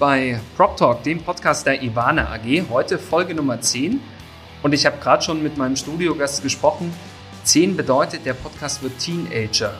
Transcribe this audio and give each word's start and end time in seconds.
bei 0.00 0.40
Prop 0.56 0.78
Talk, 0.78 1.02
dem 1.02 1.22
Podcast 1.22 1.66
der 1.66 1.82
Ivana 1.82 2.32
AG. 2.32 2.64
Heute 2.70 2.98
Folge 2.98 3.34
Nummer 3.34 3.60
10. 3.60 4.00
Und 4.62 4.72
ich 4.72 4.86
habe 4.86 4.96
gerade 4.98 5.22
schon 5.22 5.42
mit 5.42 5.58
meinem 5.58 5.76
Studiogast 5.76 6.42
gesprochen. 6.42 6.92
10 7.44 7.76
bedeutet, 7.76 8.24
der 8.24 8.32
Podcast 8.32 8.82
wird 8.82 8.98
Teenager. 8.98 9.74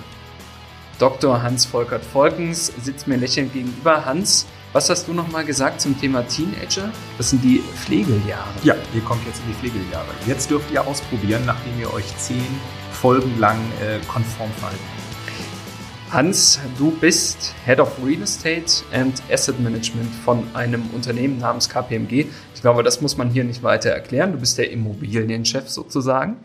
Dr. 0.99 1.43
Hans 1.43 1.65
Volkert 1.65 2.05
Volkens 2.05 2.71
sitzt 2.83 3.09
mir 3.09 3.17
lächelnd 3.17 3.55
gegenüber. 3.55 4.05
Hans, 4.05 4.47
was 4.75 4.91
hast 4.91 5.09
du 5.09 5.15
nochmal 5.15 5.47
gesagt 5.47 5.81
zum 5.81 5.99
Thema 5.99 6.23
Teenager? 6.29 6.91
Das 7.17 7.31
sind 7.31 7.43
die 7.43 7.63
Pflegeljahre. 7.77 8.51
Ja, 8.63 8.75
ihr 8.95 9.01
kommt 9.01 9.27
jetzt 9.27 9.41
in 9.41 9.49
die 9.49 9.55
Pflegeljahre. 9.55 10.09
Jetzt 10.27 10.51
dürft 10.51 10.71
ihr 10.71 10.87
ausprobieren, 10.87 11.45
nachdem 11.47 11.81
ihr 11.81 11.93
euch 11.95 12.15
10 12.19 12.37
Folgen 12.93 13.39
lang 13.39 13.59
äh, 13.81 13.99
konform 14.07 14.51
verhalten. 14.59 14.85
Hans, 16.13 16.59
du 16.77 16.91
bist 16.91 17.55
Head 17.65 17.79
of 17.79 17.97
Real 18.05 18.23
Estate 18.23 18.83
and 18.93 19.23
Asset 19.31 19.61
Management 19.61 20.13
von 20.25 20.43
einem 20.55 20.83
Unternehmen 20.93 21.39
namens 21.39 21.69
KPMG. 21.69 22.27
Ich 22.53 22.61
glaube, 22.61 22.83
das 22.83 23.01
muss 23.01 23.17
man 23.17 23.31
hier 23.31 23.45
nicht 23.45 23.63
weiter 23.63 23.91
erklären. 23.91 24.33
Du 24.33 24.39
bist 24.39 24.59
der 24.59 24.73
Immobilienchef 24.73 25.69
sozusagen. 25.69 26.39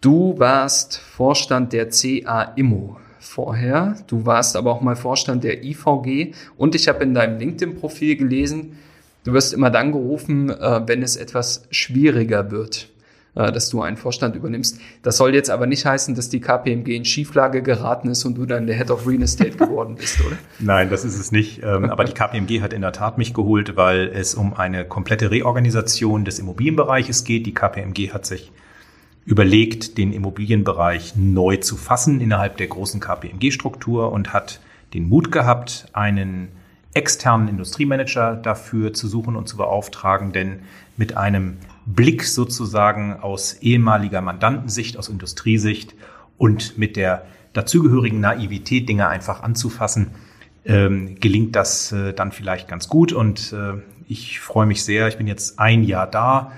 Du 0.00 0.36
warst 0.40 0.98
Vorstand 0.98 1.72
der 1.72 1.90
CA 1.90 2.52
Immo 2.56 2.96
vorher. 3.20 3.96
Du 4.08 4.26
warst 4.26 4.56
aber 4.56 4.72
auch 4.72 4.80
mal 4.80 4.96
Vorstand 4.96 5.44
der 5.44 5.62
IVG 5.62 6.34
und 6.56 6.74
ich 6.74 6.88
habe 6.88 7.04
in 7.04 7.14
deinem 7.14 7.38
LinkedIn-Profil 7.38 8.16
gelesen, 8.16 8.76
du 9.22 9.32
wirst 9.32 9.52
immer 9.52 9.70
dann 9.70 9.92
gerufen, 9.92 10.50
äh, 10.50 10.80
wenn 10.86 11.04
es 11.04 11.14
etwas 11.14 11.68
schwieriger 11.70 12.50
wird. 12.50 12.88
Äh, 13.36 13.52
dass 13.52 13.68
du 13.70 13.80
einen 13.80 13.96
Vorstand 13.96 14.34
übernimmst. 14.34 14.80
Das 15.02 15.16
soll 15.16 15.34
jetzt 15.34 15.50
aber 15.50 15.66
nicht 15.66 15.86
heißen, 15.86 16.16
dass 16.16 16.30
die 16.30 16.40
KPMG 16.40 16.96
in 16.96 17.04
Schieflage 17.04 17.62
geraten 17.62 18.08
ist 18.08 18.24
und 18.24 18.36
du 18.36 18.44
dann 18.44 18.66
der 18.66 18.76
Head 18.76 18.90
of 18.90 19.06
Real 19.06 19.22
Estate 19.22 19.56
geworden 19.56 19.94
bist, 19.94 20.20
oder? 20.24 20.36
Nein, 20.58 20.90
das 20.90 21.04
ist 21.04 21.16
es 21.16 21.30
nicht. 21.30 21.62
Ähm, 21.62 21.90
aber 21.90 22.02
die 22.02 22.12
KPMG 22.12 22.60
hat 22.60 22.72
in 22.72 22.80
der 22.80 22.90
Tat 22.90 23.18
mich 23.18 23.32
geholt, 23.32 23.76
weil 23.76 24.08
es 24.08 24.34
um 24.34 24.54
eine 24.54 24.84
komplette 24.84 25.30
Reorganisation 25.30 26.24
des 26.24 26.40
Immobilienbereiches 26.40 27.22
geht. 27.22 27.46
Die 27.46 27.54
KPMG 27.54 28.12
hat 28.12 28.26
sich 28.26 28.50
überlegt, 29.24 29.96
den 29.96 30.12
Immobilienbereich 30.12 31.14
neu 31.14 31.58
zu 31.58 31.76
fassen 31.76 32.20
innerhalb 32.20 32.56
der 32.56 32.66
großen 32.66 32.98
KPMG-Struktur 32.98 34.10
und 34.10 34.32
hat 34.32 34.60
den 34.92 35.08
Mut 35.08 35.30
gehabt, 35.30 35.86
einen 35.92 36.48
externen 36.94 37.46
Industriemanager 37.46 38.34
dafür 38.34 38.92
zu 38.92 39.06
suchen 39.06 39.36
und 39.36 39.48
zu 39.48 39.56
beauftragen, 39.56 40.32
denn 40.32 40.62
mit 40.96 41.16
einem 41.16 41.58
Blick 41.94 42.24
sozusagen 42.24 43.20
aus 43.20 43.54
ehemaliger 43.54 44.20
Mandantensicht, 44.20 44.96
aus 44.96 45.08
Industriesicht 45.08 45.94
und 46.38 46.78
mit 46.78 46.96
der 46.96 47.26
dazugehörigen 47.52 48.20
Naivität, 48.20 48.88
Dinge 48.88 49.08
einfach 49.08 49.42
anzufassen, 49.42 50.12
ähm, 50.64 51.16
gelingt 51.20 51.56
das 51.56 51.92
äh, 51.92 52.12
dann 52.12 52.32
vielleicht 52.32 52.68
ganz 52.68 52.88
gut. 52.88 53.12
Und 53.12 53.52
äh, 53.52 53.80
ich 54.08 54.40
freue 54.40 54.66
mich 54.66 54.84
sehr. 54.84 55.08
Ich 55.08 55.16
bin 55.16 55.26
jetzt 55.26 55.58
ein 55.58 55.82
Jahr 55.82 56.06
da 56.06 56.52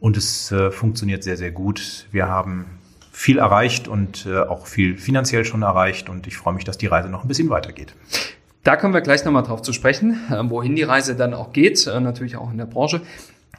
und 0.00 0.16
es 0.16 0.52
äh, 0.52 0.70
funktioniert 0.70 1.24
sehr, 1.24 1.36
sehr 1.36 1.50
gut. 1.50 2.06
Wir 2.10 2.28
haben 2.28 2.66
viel 3.10 3.38
erreicht 3.38 3.88
und 3.88 4.26
äh, 4.26 4.38
auch 4.38 4.66
viel 4.66 4.96
finanziell 4.96 5.44
schon 5.44 5.62
erreicht 5.62 6.08
und 6.08 6.28
ich 6.28 6.36
freue 6.36 6.54
mich, 6.54 6.64
dass 6.64 6.78
die 6.78 6.86
Reise 6.86 7.08
noch 7.08 7.24
ein 7.24 7.28
bisschen 7.28 7.50
weitergeht. 7.50 7.94
Da 8.62 8.76
kommen 8.76 8.94
wir 8.94 9.00
gleich 9.00 9.24
nochmal 9.24 9.42
drauf 9.42 9.62
zu 9.62 9.72
sprechen, 9.72 10.20
äh, 10.30 10.50
wohin 10.50 10.76
die 10.76 10.84
Reise 10.84 11.16
dann 11.16 11.34
auch 11.34 11.52
geht, 11.52 11.84
äh, 11.86 11.98
natürlich 12.00 12.36
auch 12.36 12.50
in 12.52 12.58
der 12.58 12.66
Branche. 12.66 13.00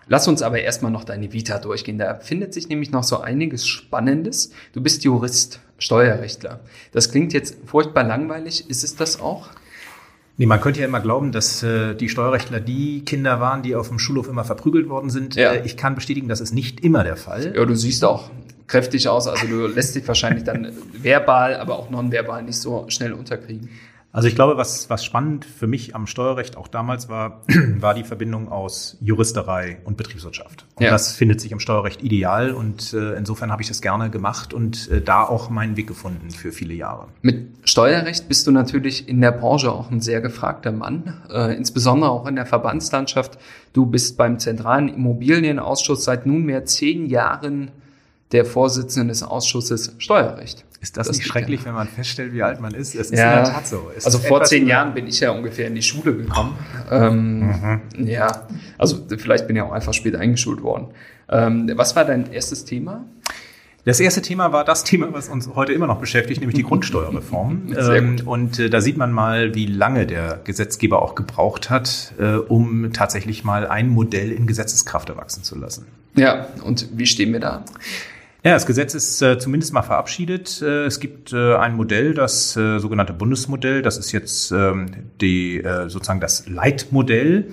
Lass 0.10 0.28
uns 0.28 0.42
aber 0.42 0.60
erstmal 0.60 0.92
noch 0.92 1.04
deine 1.04 1.32
Vita 1.32 1.60
durchgehen. 1.60 2.00
Da 2.00 2.16
findet 2.16 2.54
sich 2.54 2.68
nämlich 2.68 2.92
noch 2.92 3.04
so 3.04 3.20
einiges 3.22 3.68
Spannendes. 3.68 4.52
Du 4.74 4.82
bist 4.82 5.04
Jurist, 5.04 5.62
Steuerrechtler. 5.78 6.60
Das 6.92 7.12
klingt 7.12 7.32
jetzt 7.32 7.58
furchtbar 7.66 8.04
langweilig. 8.04 8.70
Ist 8.70 8.84
es 8.84 8.96
das 8.96 9.22
auch? 9.22 9.50
Nee, 10.38 10.48
man 10.48 10.62
könnte 10.62 10.80
ja 10.80 10.88
immer 10.88 11.00
glauben, 11.00 11.32
dass 11.32 11.62
äh, 11.64 11.94
die 11.94 12.10
Steuerrechtler 12.10 12.60
die 12.60 13.04
Kinder 13.06 13.40
waren, 13.40 13.62
die 13.62 13.76
auf 13.76 13.90
dem 13.90 14.00
Schulhof 14.00 14.28
immer 14.28 14.46
verprügelt 14.46 14.90
worden 14.90 15.10
sind. 15.10 15.36
Ja. 15.36 15.52
Äh, 15.52 15.66
ich 15.66 15.78
kann 15.78 15.96
bestätigen, 15.96 16.28
das 16.28 16.42
ist 16.42 16.54
nicht 16.54 16.80
immer 16.80 17.04
der 17.04 17.18
Fall. 17.18 17.54
Ja, 17.56 17.66
du 17.66 17.76
siehst 17.76 18.04
auch 18.04 18.32
kräftig 18.66 19.10
aus. 19.10 19.28
Also 19.28 19.46
du 19.48 19.68
lässt 19.68 19.96
dich 19.96 20.08
wahrscheinlich 20.08 20.44
dann 20.44 20.72
verbal, 20.94 21.56
aber 21.56 21.78
auch 21.78 21.90
nonverbal 21.90 22.42
nicht 22.44 22.58
so 22.58 22.86
schnell 22.88 23.14
unterkriegen. 23.14 23.70
Also 24.12 24.28
ich 24.28 24.34
glaube, 24.34 24.58
was, 24.58 24.90
was 24.90 25.06
spannend 25.06 25.46
für 25.46 25.68
mich 25.68 25.94
am 25.96 26.08
Steuerrecht 26.08 26.58
auch 26.58 26.68
damals 26.68 27.10
war, 27.10 27.42
war 27.78 27.94
die 27.94 28.04
Verbindung 28.04 28.52
aus 28.52 28.98
Juristerei 29.02 29.78
und 29.84 29.98
Betriebswirtschaft. 29.98 30.66
Und 30.76 30.86
Ja. 30.86 30.90
das 30.90 31.14
findet 31.14 31.40
sich 31.42 31.52
im 31.52 31.60
Steuerrecht 31.60 32.02
ideal 32.02 32.52
und 32.52 32.92
äh, 32.94 33.14
insofern 33.14 33.52
habe 33.52 33.62
ich 33.62 33.68
das 33.68 33.82
gerne 33.82 34.10
gemacht 34.10 34.52
und 34.52 34.90
äh, 34.90 35.00
da 35.02 35.24
auch 35.24 35.52
meinen 35.52 35.78
Weg 35.78 35.86
gefunden 35.88 36.32
für 36.32 36.52
viele 36.52 36.74
Jahre. 36.74 37.08
Mit 37.22 37.50
Steuerrecht 37.66 38.28
bist 38.28 38.48
du 38.48 38.52
natürlich 38.52 39.08
in 39.08 39.22
der 39.22 39.32
Branche 39.32 39.72
auch 39.72 39.92
ein 39.92 40.02
sehr 40.02 40.22
gefragter 40.22 40.72
Mann, 40.72 41.22
äh, 41.32 41.56
insbesondere 41.56 42.10
auch 42.10 42.26
in 42.26 42.36
der 42.36 42.48
Verbandslandschaft. 42.48 43.38
Du 43.74 43.86
bist 43.86 44.18
beim 44.18 44.40
Zentralen 44.40 44.90
Immobilienausschuss 44.90 46.04
seit 46.04 46.26
nunmehr 46.26 46.66
zehn 46.66 47.06
Jahren 47.06 47.70
der 48.32 48.46
Vorsitzende 48.46 49.10
des 49.10 49.22
Ausschusses 49.24 49.94
Steuerrecht. 50.00 50.66
Ist 50.82 50.96
das, 50.96 51.08
Das 51.08 51.18
nicht 51.18 51.28
schrecklich, 51.28 51.66
wenn 51.66 51.74
man 51.74 51.88
feststellt, 51.90 52.34
wie 52.34 52.42
alt 52.42 52.62
man 52.62 52.74
ist? 52.74 52.96
Es 52.96 53.12
ist 53.12 53.20
Ja. 53.20 53.40
in 53.40 53.44
der 53.46 53.54
Tat 53.54 53.68
so. 53.68 53.92
Es 53.96 54.06
Also 54.06 54.18
ist 54.20 54.28
vor 54.28 54.44
zehn 54.46 54.66
Jahren 54.66 54.94
bin 54.94 55.08
ich 55.08 55.20
ja 55.20 55.32
ungefähr 55.32 55.68
in 55.68 55.76
die 55.76 55.82
Schule 55.82 56.16
gekommen. 56.16 56.58
Ähm, 56.90 57.82
Ja, 57.98 58.48
also 58.78 58.98
vielleicht 59.18 59.48
bin 59.48 59.56
ich 59.58 59.62
auch 59.62 59.72
einfach 59.74 59.94
spät 59.94 60.16
eingeschult 60.16 60.62
worden. 60.62 60.88
Ähm, 61.30 61.70
was 61.76 61.96
war 61.96 62.06
dein 62.06 62.32
erstes 62.32 62.64
Thema? 62.66 63.04
Das 63.86 64.00
erste 64.00 64.22
Thema 64.22 64.52
war 64.52 64.64
das 64.66 64.84
Thema, 64.84 65.12
was 65.14 65.30
uns 65.30 65.50
heute 65.56 65.74
immer 65.74 65.88
noch 65.88 66.00
beschäftigt, 66.00 66.42
nämlich 66.42 66.56
die 66.56 66.64
Grundsteuerreform. 66.64 67.70
Sehr 67.74 67.96
Ähm, 67.96 68.18
gut. 68.18 68.28
Und 68.28 68.60
äh, 68.60 68.70
da 68.70 68.82
sieht 68.82 68.98
man 68.98 69.12
mal, 69.12 69.56
wie 69.56 69.66
lange 69.66 70.06
der 70.06 70.40
Gesetzgeber 70.44 71.02
auch 71.02 71.16
gebraucht 71.16 71.70
hat, 71.70 72.14
äh, 72.20 72.36
um 72.36 72.92
tatsächlich 72.94 73.44
mal 73.44 73.68
ein 73.68 73.90
Modell 73.90 74.32
in 74.32 74.48
Gesetzeskraft 74.48 75.10
erwachsen 75.10 75.44
zu 75.44 75.58
lassen. 75.58 75.88
Ja, 76.16 76.48
und 76.64 76.88
wie 76.98 77.06
stehen 77.06 77.32
wir 77.34 77.40
da? 77.40 77.64
Ja, 78.42 78.54
das 78.54 78.66
Gesetz 78.66 78.94
ist 78.94 79.22
äh, 79.22 79.38
zumindest 79.38 79.74
mal 79.74 79.82
verabschiedet. 79.82 80.62
Äh, 80.62 80.86
es 80.86 81.02
gibt 81.02 81.34
äh, 81.34 81.56
ein 81.56 81.76
Modell, 81.76 82.14
das 82.14 82.56
äh, 82.56 82.80
sogenannte 82.80 83.12
Bundesmodell. 83.12 83.82
Das 83.82 83.98
ist 83.98 84.14
jetzt 84.14 84.52
ähm, 84.52 84.86
die, 85.20 85.58
äh, 85.58 85.90
sozusagen 85.90 86.22
das 86.22 86.48
Leitmodell. 86.48 87.52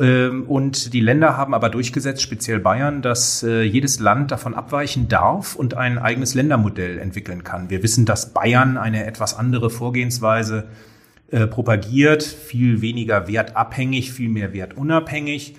Ähm, 0.00 0.42
und 0.48 0.92
die 0.92 1.00
Länder 1.00 1.36
haben 1.36 1.54
aber 1.54 1.70
durchgesetzt, 1.70 2.22
speziell 2.22 2.58
Bayern, 2.58 3.02
dass 3.02 3.44
äh, 3.44 3.62
jedes 3.62 4.00
Land 4.00 4.32
davon 4.32 4.54
abweichen 4.54 5.06
darf 5.08 5.54
und 5.54 5.74
ein 5.74 5.96
eigenes 5.96 6.34
Ländermodell 6.34 6.98
entwickeln 6.98 7.44
kann. 7.44 7.70
Wir 7.70 7.84
wissen, 7.84 8.04
dass 8.04 8.32
Bayern 8.32 8.78
eine 8.78 9.06
etwas 9.06 9.38
andere 9.38 9.70
Vorgehensweise 9.70 10.64
äh, 11.30 11.46
propagiert, 11.46 12.24
viel 12.24 12.82
weniger 12.82 13.28
wertabhängig, 13.28 14.12
viel 14.12 14.28
mehr 14.28 14.52
wertunabhängig. 14.52 15.54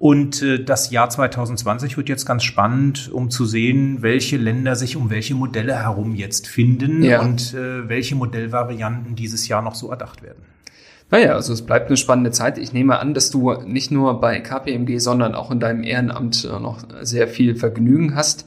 Und 0.00 0.40
äh, 0.40 0.64
das 0.64 0.90
Jahr 0.90 1.10
2020 1.10 1.98
wird 1.98 2.08
jetzt 2.08 2.24
ganz 2.24 2.42
spannend, 2.42 3.10
um 3.12 3.28
zu 3.28 3.44
sehen, 3.44 3.98
welche 4.00 4.38
Länder 4.38 4.74
sich 4.74 4.96
um 4.96 5.10
welche 5.10 5.34
Modelle 5.34 5.74
herum 5.74 6.14
jetzt 6.14 6.48
finden 6.48 7.02
Ja. 7.02 7.20
und 7.20 7.52
äh, 7.52 7.86
welche 7.86 8.14
Modellvarianten 8.14 9.14
dieses 9.14 9.46
Jahr 9.46 9.60
noch 9.60 9.74
so 9.74 9.90
erdacht 9.90 10.22
werden. 10.22 10.42
Naja, 11.10 11.34
also 11.34 11.52
es 11.52 11.60
bleibt 11.66 11.88
eine 11.88 11.98
spannende 11.98 12.30
Zeit. 12.30 12.56
Ich 12.56 12.72
nehme 12.72 12.98
an, 12.98 13.12
dass 13.12 13.30
du 13.30 13.52
nicht 13.66 13.90
nur 13.90 14.22
bei 14.22 14.40
KPMG, 14.40 15.00
sondern 15.00 15.34
auch 15.34 15.50
in 15.50 15.60
deinem 15.60 15.82
Ehrenamt 15.84 16.46
äh, 16.46 16.58
noch 16.58 16.78
sehr 17.02 17.28
viel 17.28 17.54
Vergnügen 17.54 18.14
hast. 18.14 18.46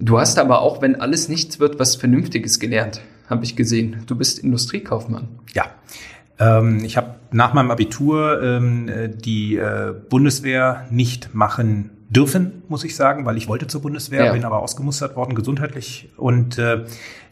Du 0.00 0.18
hast 0.18 0.36
aber 0.40 0.62
auch, 0.62 0.82
wenn 0.82 1.00
alles 1.00 1.28
nichts 1.28 1.60
wird, 1.60 1.78
was 1.78 1.94
Vernünftiges 1.94 2.58
gelernt, 2.58 3.02
habe 3.30 3.44
ich 3.44 3.54
gesehen. 3.54 4.02
Du 4.06 4.16
bist 4.16 4.40
Industriekaufmann. 4.40 5.28
Ja. 5.54 5.66
Ähm, 6.38 6.84
ich 6.84 6.96
habe 6.96 7.14
nach 7.30 7.52
meinem 7.54 7.70
Abitur 7.70 8.42
ähm, 8.42 8.88
äh, 8.88 9.08
die 9.08 9.56
äh, 9.56 9.94
Bundeswehr 10.08 10.86
nicht 10.90 11.34
machen 11.34 11.90
dürfen, 12.10 12.62
muss 12.68 12.84
ich 12.84 12.94
sagen, 12.96 13.24
weil 13.24 13.36
ich 13.36 13.48
wollte 13.48 13.66
zur 13.66 13.82
Bundeswehr, 13.82 14.24
Ja. 14.26 14.32
bin 14.32 14.44
aber 14.44 14.60
ausgemustert 14.60 15.16
worden, 15.16 15.34
gesundheitlich. 15.34 16.10
Und 16.16 16.58
äh, 16.58 16.84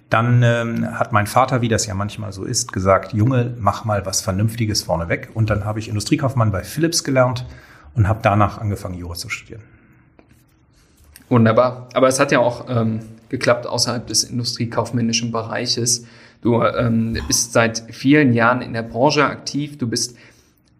dann 0.08 0.43
ähm, 0.43 0.99
hat 0.99 1.12
mein 1.12 1.26
Vater, 1.26 1.61
wie 1.61 1.69
das 1.69 1.87
ja 1.87 1.94
manchmal 1.94 2.32
so 2.32 2.44
ist, 2.44 2.73
gesagt, 2.73 3.12
Junge, 3.12 3.55
mach 3.58 3.85
mal 3.85 4.05
was 4.06 4.20
Vernünftiges 4.23 4.82
vorneweg. 4.82 5.29
Und 5.35 5.50
dann 5.50 5.64
habe 5.64 5.79
ich 5.79 5.88
Industriekaufmann 5.88 6.50
bei 6.50 6.64
Philips 6.64 7.05
gelernt 7.05 7.46
und 7.94 8.08
habe 8.08 8.20
danach 8.23 8.58
angefangen, 8.58 8.94
Jura 8.94 9.14
zu 9.14 9.29
studieren. 9.29 9.62
Wunderbar. 11.29 11.88
Aber 11.94 12.08
es 12.08 12.19
hat 12.19 12.32
ja 12.32 12.41
auch 12.41 12.67
ähm, 12.69 13.00
geklappt 13.29 13.67
außerhalb 13.67 14.06
des 14.06 14.25
industriekaufmännischen 14.25 15.31
Bereiches. 15.31 16.06
Du 16.42 16.62
ähm, 16.62 17.19
bist 17.26 17.52
seit 17.52 17.84
vielen 17.90 18.32
Jahren 18.32 18.62
in 18.62 18.72
der 18.72 18.82
Branche 18.82 19.25
aktiv. 19.25 19.76
Du 19.76 19.87
bist 19.87 20.16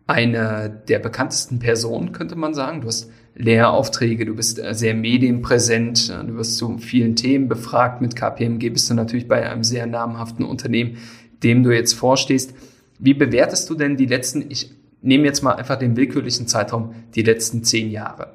eine 0.07 0.83
der 0.89 0.99
bekanntesten 0.99 1.59
Personen, 1.59 2.13
könnte 2.13 2.37
man 2.37 2.55
sagen. 2.55 2.81
Du 2.81 2.89
hast 2.89 3.11
Lehraufträge, 3.35 4.25
du 4.25 4.35
bist 4.35 4.59
äh, 4.59 4.75
sehr 4.75 4.95
medienpräsent, 4.95 6.11
äh, 6.11 6.27
du 6.27 6.37
wirst 6.37 6.57
zu 6.57 6.79
vielen 6.79 7.15
Themen 7.15 7.49
befragt. 7.49 8.01
Mit 8.01 8.17
KPMG 8.17 8.71
bist 8.71 8.91
du 8.91 8.95
natürlich 8.95 9.29
bei 9.29 9.49
einem 9.49 9.65
sehr 9.65 9.87
namhaften 9.87 10.45
Unternehmen, 10.45 10.99
dem 11.43 11.63
du 11.63 11.71
jetzt 11.71 11.95
vorstehst. 11.95 12.55
Wie 12.99 13.15
bewertest 13.15 13.69
du 13.71 13.75
denn 13.75 13.97
die 13.97 14.07
letzten, 14.07 14.51
ich 14.51 14.73
nehme 15.03 15.25
jetzt 15.25 15.43
mal 15.43 15.55
einfach 15.55 15.77
den 15.77 15.97
willkürlichen 15.97 16.47
Zeitraum, 16.49 16.95
die 17.15 17.23
letzten 17.23 17.65
zehn 17.65 17.91
Jahre? 17.91 18.35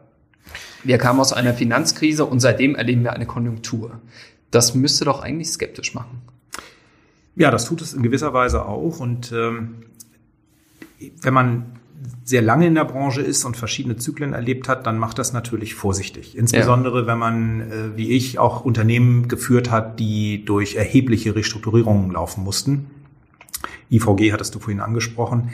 Wir 0.84 0.98
kamen 0.98 1.20
aus 1.20 1.34
einer 1.34 1.54
Finanzkrise 1.54 2.26
und 2.26 2.40
seitdem 2.40 2.76
erleben 2.76 3.04
wir 3.04 3.14
eine 3.14 3.26
Konjunktur. 3.26 4.00
Das 4.52 4.76
müsste 4.76 5.06
doch 5.06 5.22
eigentlich 5.22 5.50
skeptisch 5.50 5.94
machen. 5.94 6.22
Ja, 7.36 7.52
das 7.52 7.66
tut 7.66 7.82
es 7.82 7.94
in 7.94 8.04
gewisser 8.04 8.34
Weise 8.34 8.66
auch. 8.66 9.00
Und 9.00 9.32
ähm, 9.32 9.76
wenn 11.22 11.34
man 11.34 11.66
sehr 12.24 12.42
lange 12.42 12.68
in 12.68 12.76
der 12.76 12.86
Branche 12.86 13.22
ist 13.22 13.46
und 13.46 13.58
verschiedene 13.58 13.98
Zyklen 13.98 14.34
erlebt 14.34 14.68
hat, 14.68 14.86
dann 14.86 14.98
macht 14.98 15.20
das 15.20 15.34
natürlich 15.34 15.76
vorsichtig. 15.76 16.38
Insbesondere 16.38 17.02
ja. 17.02 17.08
wenn 17.08 17.18
man, 17.18 17.62
äh, 17.62 17.98
wie 17.98 18.12
ich, 18.12 18.40
auch 18.40 18.64
Unternehmen 18.64 19.28
geführt 19.28 19.72
hat, 19.72 20.00
die 20.00 20.44
durch 20.46 20.76
erhebliche 20.76 21.36
Restrukturierungen 21.36 22.12
laufen 22.12 22.44
mussten. 22.44 22.88
IVG 23.92 24.32
hattest 24.34 24.56
du 24.56 24.60
vorhin 24.60 24.80
angesprochen. 24.80 25.52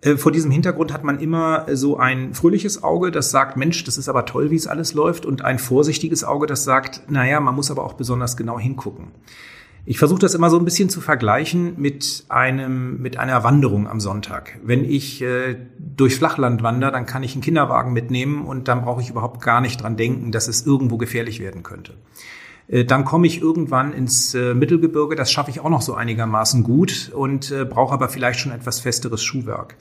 Äh, 0.00 0.16
vor 0.16 0.32
diesem 0.32 0.50
Hintergrund 0.50 0.92
hat 0.92 1.04
man 1.04 1.18
immer 1.18 1.66
so 1.72 1.96
ein 1.96 2.34
fröhliches 2.34 2.82
Auge, 2.82 3.10
das 3.10 3.30
sagt, 3.30 3.56
Mensch, 3.56 3.84
das 3.84 3.98
ist 3.98 4.08
aber 4.08 4.26
toll, 4.26 4.50
wie 4.50 4.56
es 4.56 4.66
alles 4.66 4.94
läuft, 4.94 5.26
und 5.26 5.42
ein 5.42 5.58
vorsichtiges 5.58 6.24
Auge, 6.24 6.46
das 6.46 6.64
sagt, 6.64 7.10
naja, 7.10 7.40
man 7.40 7.54
muss 7.54 7.70
aber 7.70 7.84
auch 7.84 7.94
besonders 7.94 8.36
genau 8.36 8.58
hingucken. 8.58 9.08
Ich 9.88 10.00
versuche 10.00 10.18
das 10.18 10.34
immer 10.34 10.50
so 10.50 10.58
ein 10.58 10.64
bisschen 10.64 10.90
zu 10.90 11.00
vergleichen 11.00 11.74
mit 11.76 12.24
einem 12.28 13.00
mit 13.00 13.18
einer 13.18 13.44
Wanderung 13.44 13.86
am 13.86 14.00
Sonntag. 14.00 14.58
Wenn 14.64 14.84
ich 14.84 15.22
äh, 15.22 15.56
durch 15.78 16.16
Flachland 16.16 16.64
wandere, 16.64 16.90
dann 16.90 17.06
kann 17.06 17.22
ich 17.22 17.34
einen 17.34 17.42
Kinderwagen 17.42 17.92
mitnehmen 17.92 18.44
und 18.44 18.66
dann 18.66 18.82
brauche 18.82 19.00
ich 19.00 19.10
überhaupt 19.10 19.40
gar 19.42 19.60
nicht 19.60 19.80
dran 19.80 19.96
denken, 19.96 20.32
dass 20.32 20.48
es 20.48 20.66
irgendwo 20.66 20.96
gefährlich 20.96 21.38
werden 21.38 21.62
könnte. 21.62 21.94
Äh, 22.66 22.84
dann 22.84 23.04
komme 23.04 23.28
ich 23.28 23.40
irgendwann 23.40 23.92
ins 23.92 24.34
äh, 24.34 24.54
Mittelgebirge, 24.54 25.14
das 25.14 25.30
schaffe 25.30 25.52
ich 25.52 25.60
auch 25.60 25.70
noch 25.70 25.82
so 25.82 25.94
einigermaßen 25.94 26.64
gut 26.64 27.12
und 27.14 27.52
äh, 27.52 27.64
brauche 27.64 27.94
aber 27.94 28.08
vielleicht 28.08 28.40
schon 28.40 28.50
etwas 28.50 28.80
festeres 28.80 29.22
Schuhwerk. 29.22 29.76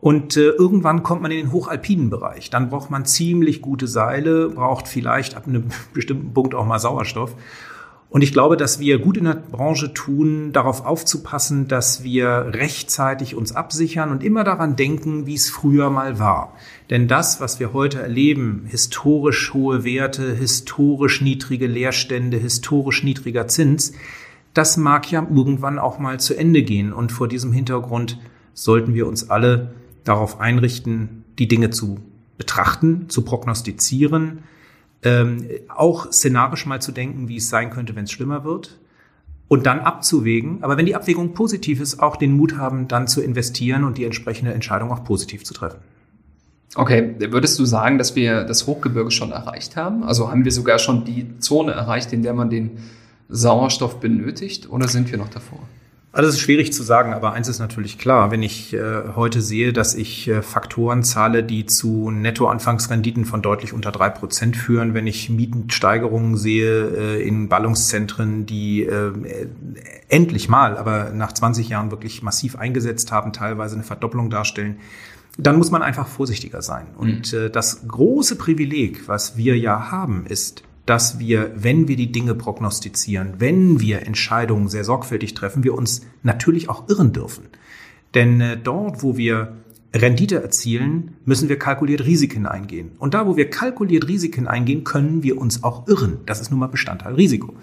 Und 0.00 0.36
äh, 0.36 0.50
irgendwann 0.50 1.02
kommt 1.02 1.22
man 1.22 1.30
in 1.30 1.38
den 1.38 1.52
hochalpinen 1.52 2.10
Bereich. 2.10 2.50
Dann 2.50 2.68
braucht 2.68 2.90
man 2.90 3.06
ziemlich 3.06 3.62
gute 3.62 3.86
Seile, 3.86 4.50
braucht 4.50 4.86
vielleicht 4.86 5.34
ab 5.34 5.48
einem 5.48 5.64
bestimmten 5.94 6.34
Punkt 6.34 6.54
auch 6.54 6.66
mal 6.66 6.78
Sauerstoff. 6.78 7.34
Und 8.14 8.22
ich 8.22 8.32
glaube, 8.32 8.56
dass 8.56 8.78
wir 8.78 9.00
gut 9.00 9.16
in 9.16 9.24
der 9.24 9.34
Branche 9.34 9.92
tun, 9.92 10.52
darauf 10.52 10.86
aufzupassen, 10.86 11.66
dass 11.66 12.04
wir 12.04 12.46
rechtzeitig 12.52 13.34
uns 13.34 13.56
absichern 13.56 14.12
und 14.12 14.22
immer 14.22 14.44
daran 14.44 14.76
denken, 14.76 15.26
wie 15.26 15.34
es 15.34 15.50
früher 15.50 15.90
mal 15.90 16.20
war. 16.20 16.54
Denn 16.90 17.08
das, 17.08 17.40
was 17.40 17.58
wir 17.58 17.72
heute 17.72 18.00
erleben, 18.00 18.66
historisch 18.68 19.52
hohe 19.52 19.82
Werte, 19.82 20.32
historisch 20.32 21.22
niedrige 21.22 21.66
Leerstände, 21.66 22.36
historisch 22.36 23.02
niedriger 23.02 23.48
Zins, 23.48 23.94
das 24.52 24.76
mag 24.76 25.10
ja 25.10 25.26
irgendwann 25.28 25.80
auch 25.80 25.98
mal 25.98 26.20
zu 26.20 26.36
Ende 26.36 26.62
gehen. 26.62 26.92
Und 26.92 27.10
vor 27.10 27.26
diesem 27.26 27.52
Hintergrund 27.52 28.20
sollten 28.52 28.94
wir 28.94 29.08
uns 29.08 29.28
alle 29.28 29.74
darauf 30.04 30.38
einrichten, 30.38 31.24
die 31.40 31.48
Dinge 31.48 31.70
zu 31.70 31.98
betrachten, 32.38 33.08
zu 33.08 33.22
prognostizieren, 33.22 34.44
ähm, 35.04 35.46
auch 35.68 36.10
szenarisch 36.10 36.66
mal 36.66 36.80
zu 36.80 36.90
denken, 36.90 37.28
wie 37.28 37.36
es 37.36 37.48
sein 37.48 37.70
könnte, 37.70 37.94
wenn 37.94 38.04
es 38.04 38.10
schlimmer 38.10 38.44
wird 38.44 38.78
und 39.48 39.66
dann 39.66 39.80
abzuwägen. 39.80 40.62
Aber 40.62 40.76
wenn 40.76 40.86
die 40.86 40.96
Abwägung 40.96 41.34
positiv 41.34 41.80
ist, 41.80 42.00
auch 42.00 42.16
den 42.16 42.36
Mut 42.36 42.56
haben, 42.56 42.88
dann 42.88 43.06
zu 43.06 43.22
investieren 43.22 43.84
und 43.84 43.98
die 43.98 44.04
entsprechende 44.04 44.52
Entscheidung 44.52 44.90
auch 44.90 45.04
positiv 45.04 45.44
zu 45.44 45.54
treffen. 45.54 45.78
Okay, 46.76 47.14
würdest 47.18 47.58
du 47.58 47.64
sagen, 47.64 47.98
dass 47.98 48.16
wir 48.16 48.42
das 48.44 48.66
Hochgebirge 48.66 49.12
schon 49.12 49.30
erreicht 49.30 49.76
haben? 49.76 50.02
Also 50.02 50.30
haben 50.30 50.44
wir 50.44 50.50
sogar 50.50 50.80
schon 50.80 51.04
die 51.04 51.38
Zone 51.38 51.72
erreicht, 51.72 52.12
in 52.12 52.22
der 52.22 52.34
man 52.34 52.50
den 52.50 52.78
Sauerstoff 53.28 54.00
benötigt 54.00 54.68
oder 54.68 54.88
sind 54.88 55.10
wir 55.10 55.18
noch 55.18 55.28
davor? 55.28 55.60
Also 56.14 56.28
es 56.28 56.36
ist 56.36 56.42
schwierig 56.42 56.72
zu 56.72 56.84
sagen, 56.84 57.12
aber 57.12 57.32
eins 57.32 57.48
ist 57.48 57.58
natürlich 57.58 57.98
klar. 57.98 58.30
Wenn 58.30 58.44
ich 58.44 58.72
äh, 58.72 59.02
heute 59.16 59.42
sehe, 59.42 59.72
dass 59.72 59.96
ich 59.96 60.28
äh, 60.28 60.42
Faktoren 60.42 61.02
zahle, 61.02 61.42
die 61.42 61.66
zu 61.66 62.12
Nettoanfangsrenditen 62.12 63.24
von 63.24 63.42
deutlich 63.42 63.72
unter 63.72 63.90
drei 63.90 64.10
Prozent 64.10 64.56
führen, 64.56 64.94
wenn 64.94 65.08
ich 65.08 65.28
Mietensteigerungen 65.28 66.36
sehe 66.36 67.16
äh, 67.18 67.28
in 67.28 67.48
Ballungszentren, 67.48 68.46
die 68.46 68.84
äh, 68.84 69.48
endlich 70.08 70.48
mal, 70.48 70.76
aber 70.76 71.10
nach 71.10 71.32
20 71.32 71.68
Jahren 71.68 71.90
wirklich 71.90 72.22
massiv 72.22 72.54
eingesetzt 72.56 73.10
haben, 73.10 73.32
teilweise 73.32 73.74
eine 73.74 73.82
Verdopplung 73.82 74.30
darstellen, 74.30 74.76
dann 75.36 75.58
muss 75.58 75.72
man 75.72 75.82
einfach 75.82 76.06
vorsichtiger 76.06 76.62
sein. 76.62 76.86
Und 76.96 77.32
mhm. 77.32 77.38
äh, 77.38 77.50
das 77.50 77.88
große 77.88 78.36
Privileg, 78.36 79.08
was 79.08 79.36
wir 79.36 79.58
ja 79.58 79.90
haben, 79.90 80.26
ist, 80.26 80.62
dass 80.86 81.18
wir, 81.18 81.52
wenn 81.54 81.88
wir 81.88 81.96
die 81.96 82.12
Dinge 82.12 82.34
prognostizieren, 82.34 83.34
wenn 83.38 83.80
wir 83.80 84.06
Entscheidungen 84.06 84.68
sehr 84.68 84.84
sorgfältig 84.84 85.34
treffen, 85.34 85.64
wir 85.64 85.74
uns 85.74 86.02
natürlich 86.22 86.68
auch 86.68 86.88
irren 86.88 87.12
dürfen. 87.12 87.44
Denn 88.14 88.40
äh, 88.40 88.56
dort, 88.56 89.02
wo 89.02 89.16
wir 89.16 89.56
Rendite 89.94 90.42
erzielen, 90.42 91.16
müssen 91.24 91.48
wir 91.48 91.58
kalkuliert 91.58 92.04
Risiken 92.04 92.46
eingehen. 92.46 92.92
Und 92.98 93.14
da, 93.14 93.26
wo 93.26 93.36
wir 93.36 93.48
kalkuliert 93.48 94.08
Risiken 94.08 94.48
eingehen, 94.48 94.82
können 94.82 95.22
wir 95.22 95.38
uns 95.38 95.62
auch 95.62 95.86
irren. 95.86 96.18
Das 96.26 96.40
ist 96.40 96.50
nun 96.50 96.58
mal 96.60 96.66
Bestandteil 96.66 97.14
Risiko. 97.14 97.54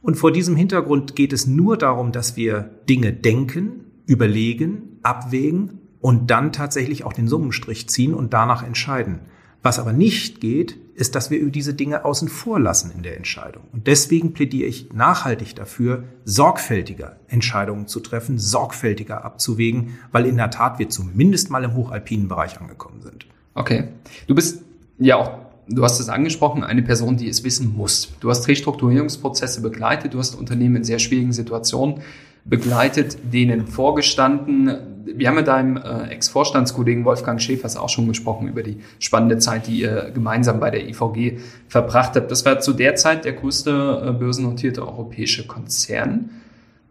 Und 0.00 0.16
vor 0.16 0.32
diesem 0.32 0.56
Hintergrund 0.56 1.14
geht 1.14 1.32
es 1.32 1.46
nur 1.46 1.76
darum, 1.76 2.10
dass 2.10 2.36
wir 2.36 2.70
Dinge 2.88 3.12
denken, 3.12 3.84
überlegen, 4.06 4.98
abwägen 5.02 5.78
und 6.00 6.30
dann 6.30 6.52
tatsächlich 6.52 7.04
auch 7.04 7.12
den 7.12 7.28
Summenstrich 7.28 7.88
ziehen 7.88 8.14
und 8.14 8.32
danach 8.32 8.62
entscheiden. 8.64 9.20
Was 9.62 9.78
aber 9.78 9.92
nicht 9.92 10.40
geht, 10.40 10.76
ist, 10.94 11.14
dass 11.14 11.30
wir 11.30 11.48
diese 11.50 11.74
Dinge 11.74 12.04
außen 12.04 12.28
vor 12.28 12.58
lassen 12.58 12.90
in 12.94 13.02
der 13.02 13.16
Entscheidung. 13.16 13.62
Und 13.72 13.86
deswegen 13.86 14.32
plädiere 14.32 14.68
ich 14.68 14.92
nachhaltig 14.92 15.54
dafür, 15.54 16.04
sorgfältiger 16.24 17.16
Entscheidungen 17.28 17.86
zu 17.86 18.00
treffen, 18.00 18.38
sorgfältiger 18.38 19.24
abzuwägen, 19.24 19.98
weil 20.10 20.26
in 20.26 20.36
der 20.36 20.50
Tat 20.50 20.78
wir 20.78 20.88
zumindest 20.88 21.50
mal 21.50 21.64
im 21.64 21.74
hochalpinen 21.74 22.28
Bereich 22.28 22.60
angekommen 22.60 23.02
sind. 23.02 23.26
Okay. 23.54 23.88
Du 24.26 24.34
bist 24.34 24.62
ja 24.98 25.16
auch, 25.16 25.38
du 25.68 25.84
hast 25.84 26.00
es 26.00 26.08
angesprochen, 26.08 26.64
eine 26.64 26.82
Person, 26.82 27.16
die 27.16 27.28
es 27.28 27.44
wissen 27.44 27.72
muss. 27.74 28.12
Du 28.20 28.30
hast 28.30 28.48
Restrukturierungsprozesse 28.48 29.60
begleitet, 29.60 30.14
du 30.14 30.18
hast 30.18 30.34
Unternehmen 30.34 30.76
in 30.76 30.84
sehr 30.84 30.98
schwierigen 30.98 31.32
Situationen 31.32 32.02
begleitet, 32.44 33.18
denen 33.32 33.66
vorgestanden. 33.66 35.04
Wir 35.04 35.28
haben 35.28 35.36
mit 35.36 35.48
deinem 35.48 35.76
äh, 35.76 36.08
Ex-Vorstandskollegen 36.08 37.04
Wolfgang 37.04 37.40
Schäfers 37.40 37.76
auch 37.76 37.88
schon 37.88 38.08
gesprochen 38.08 38.48
über 38.48 38.62
die 38.62 38.80
spannende 38.98 39.38
Zeit, 39.38 39.66
die 39.66 39.80
ihr 39.80 40.10
gemeinsam 40.14 40.58
bei 40.58 40.70
der 40.70 40.88
IVG 40.88 41.38
verbracht 41.68 42.16
habt. 42.16 42.30
Das 42.30 42.44
war 42.44 42.60
zu 42.60 42.72
der 42.72 42.96
Zeit 42.96 43.24
der 43.24 43.32
größte 43.32 44.04
äh, 44.06 44.12
börsennotierte 44.12 44.82
europäische 44.86 45.46
Konzern, 45.46 46.30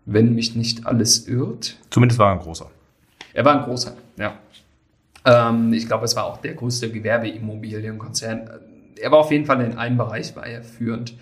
wenn 0.05 0.35
mich 0.35 0.55
nicht 0.55 0.85
alles 0.85 1.27
irrt. 1.27 1.77
Zumindest 1.89 2.19
war 2.19 2.29
er 2.29 2.33
ein 2.33 2.39
großer. 2.39 2.69
Er 3.33 3.45
war 3.45 3.59
ein 3.59 3.63
großer, 3.63 3.93
ja. 4.17 4.33
Ähm, 5.25 5.73
ich 5.73 5.87
glaube, 5.87 6.05
es 6.05 6.15
war 6.15 6.25
auch 6.25 6.37
der 6.37 6.53
größte 6.53 6.91
Gewerbeimmobilienkonzern. 6.91 8.49
Er 8.99 9.11
war 9.11 9.19
auf 9.19 9.31
jeden 9.31 9.45
Fall 9.45 9.61
in 9.61 9.77
einem 9.77 9.97
Bereich, 9.97 10.35
war 10.35 10.45
er 10.45 10.63
führend 10.63 11.15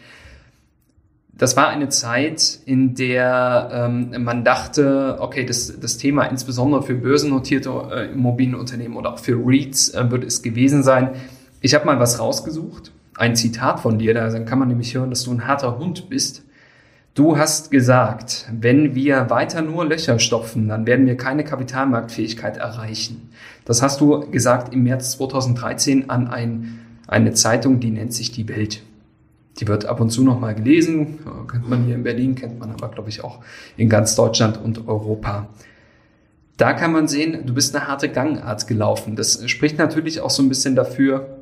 das 1.39 1.55
war 1.55 1.69
eine 1.69 1.87
Zeit, 1.87 2.59
in 2.65 2.95
der 2.95 3.69
ähm, 3.71 4.23
man 4.23 4.43
dachte, 4.43 5.17
okay, 5.19 5.45
das, 5.45 5.79
das 5.79 5.97
Thema 5.97 6.25
insbesondere 6.25 6.83
für 6.83 6.95
börsennotierte 6.95 7.69
äh, 7.91 8.11
Immobilienunternehmen 8.11 8.97
oder 8.97 9.13
auch 9.13 9.19
für 9.19 9.39
REITs 9.41 9.93
äh, 9.93 10.11
wird 10.11 10.25
es 10.25 10.41
gewesen 10.41 10.83
sein. 10.83 11.11
Ich 11.61 11.73
habe 11.73 11.85
mal 11.85 11.97
was 11.97 12.19
rausgesucht, 12.19 12.91
ein 13.15 13.37
Zitat 13.37 13.79
von 13.79 13.97
dir, 13.97 14.13
da 14.13 14.37
kann 14.39 14.59
man 14.59 14.67
nämlich 14.67 14.93
hören, 14.93 15.09
dass 15.09 15.23
du 15.23 15.31
ein 15.31 15.47
harter 15.47 15.79
Hund 15.79 16.09
bist. 16.09 16.43
Du 17.15 17.37
hast 17.37 17.71
gesagt, 17.71 18.49
wenn 18.51 18.93
wir 18.93 19.29
weiter 19.29 19.61
nur 19.61 19.85
Löcher 19.85 20.19
stopfen, 20.19 20.67
dann 20.67 20.85
werden 20.85 21.05
wir 21.05 21.15
keine 21.15 21.45
Kapitalmarktfähigkeit 21.45 22.57
erreichen. 22.57 23.29
Das 23.63 23.81
hast 23.81 24.01
du 24.01 24.29
gesagt 24.29 24.73
im 24.73 24.83
März 24.83 25.11
2013 25.11 26.09
an 26.09 26.27
ein, 26.27 26.79
eine 27.07 27.31
Zeitung, 27.31 27.79
die 27.79 27.91
nennt 27.91 28.13
sich 28.13 28.31
Die 28.31 28.49
Welt. 28.49 28.83
Die 29.59 29.67
wird 29.67 29.85
ab 29.85 29.99
und 29.99 30.09
zu 30.09 30.23
noch 30.23 30.39
mal 30.39 30.55
gelesen, 30.55 31.19
kennt 31.51 31.69
man 31.69 31.83
hier 31.83 31.95
in 31.95 32.03
Berlin, 32.03 32.35
kennt 32.35 32.59
man 32.59 32.71
aber, 32.71 32.89
glaube 32.89 33.09
ich, 33.09 33.23
auch 33.23 33.39
in 33.75 33.89
ganz 33.89 34.15
Deutschland 34.15 34.59
und 34.61 34.87
Europa. 34.87 35.49
Da 36.57 36.73
kann 36.73 36.91
man 36.91 37.07
sehen, 37.07 37.45
du 37.45 37.53
bist 37.53 37.75
eine 37.75 37.87
harte 37.87 38.09
Gangart 38.09 38.67
gelaufen. 38.67 39.15
Das 39.15 39.49
spricht 39.49 39.77
natürlich 39.77 40.21
auch 40.21 40.29
so 40.29 40.43
ein 40.43 40.49
bisschen 40.49 40.75
dafür, 40.75 41.38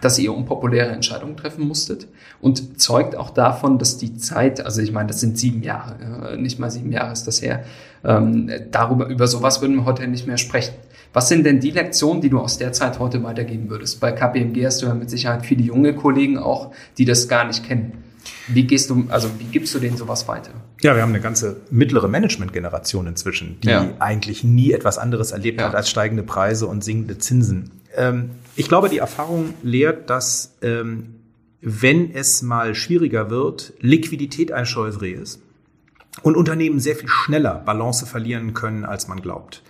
dass 0.00 0.18
ihr 0.18 0.34
unpopuläre 0.34 0.90
Entscheidungen 0.90 1.36
treffen 1.36 1.66
musstet 1.68 2.08
und 2.40 2.80
zeugt 2.80 3.14
auch 3.14 3.30
davon, 3.30 3.78
dass 3.78 3.98
die 3.98 4.16
Zeit, 4.16 4.64
also 4.64 4.80
ich 4.80 4.92
meine, 4.92 5.08
das 5.08 5.20
sind 5.20 5.38
sieben 5.38 5.62
Jahre, 5.62 6.36
nicht 6.38 6.58
mal 6.58 6.70
sieben 6.70 6.92
Jahre 6.92 7.12
ist 7.12 7.24
das 7.24 7.42
her, 7.42 7.64
ähm, 8.04 8.50
darüber, 8.70 9.06
über 9.06 9.26
sowas 9.26 9.60
würden 9.60 9.76
wir 9.76 9.84
heute 9.84 10.06
nicht 10.08 10.26
mehr 10.26 10.38
sprechen. 10.38 10.74
Was 11.12 11.28
sind 11.28 11.44
denn 11.44 11.60
die 11.60 11.70
Lektionen, 11.70 12.22
die 12.22 12.30
du 12.30 12.38
aus 12.38 12.56
der 12.56 12.72
Zeit 12.72 12.98
heute 12.98 13.22
weitergeben 13.22 13.68
würdest? 13.68 14.00
Bei 14.00 14.12
KPMG 14.12 14.64
hast 14.64 14.80
du 14.80 14.86
ja 14.86 14.94
mit 14.94 15.10
Sicherheit 15.10 15.44
viele 15.44 15.62
junge 15.62 15.94
Kollegen 15.94 16.38
auch, 16.38 16.72
die 16.96 17.04
das 17.04 17.28
gar 17.28 17.46
nicht 17.46 17.64
kennen. 17.64 17.92
Wie 18.48 18.64
gehst 18.64 18.88
du, 18.88 19.04
also 19.08 19.28
wie 19.38 19.44
gibst 19.44 19.74
du 19.74 19.78
denen 19.78 19.96
sowas 19.96 20.26
weiter? 20.28 20.52
Ja, 20.80 20.94
wir 20.94 21.02
haben 21.02 21.10
eine 21.10 21.20
ganze 21.20 21.60
mittlere 21.70 22.08
Management-Generation 22.08 23.06
inzwischen, 23.06 23.60
die 23.60 23.68
ja. 23.68 23.88
eigentlich 23.98 24.42
nie 24.42 24.72
etwas 24.72 24.98
anderes 24.98 25.32
erlebt 25.32 25.60
ja. 25.60 25.68
hat 25.68 25.74
als 25.74 25.90
steigende 25.90 26.22
Preise 26.22 26.66
und 26.66 26.82
sinkende 26.82 27.18
Zinsen. 27.18 27.70
Ähm, 27.96 28.30
ich 28.56 28.68
glaube, 28.68 28.88
die 28.88 28.98
Erfahrung 28.98 29.54
lehrt, 29.62 30.10
dass 30.10 30.56
ähm, 30.62 31.14
wenn 31.60 32.12
es 32.12 32.42
mal 32.42 32.74
schwieriger 32.74 33.30
wird, 33.30 33.72
Liquidität 33.80 34.52
ein 34.52 34.66
Scheusreh 34.66 35.12
ist 35.12 35.40
und 36.22 36.36
Unternehmen 36.36 36.80
sehr 36.80 36.96
viel 36.96 37.08
schneller 37.08 37.54
Balance 37.54 38.04
verlieren 38.04 38.52
können, 38.52 38.84
als 38.84 39.08
man 39.08 39.22
glaubt. 39.22 39.62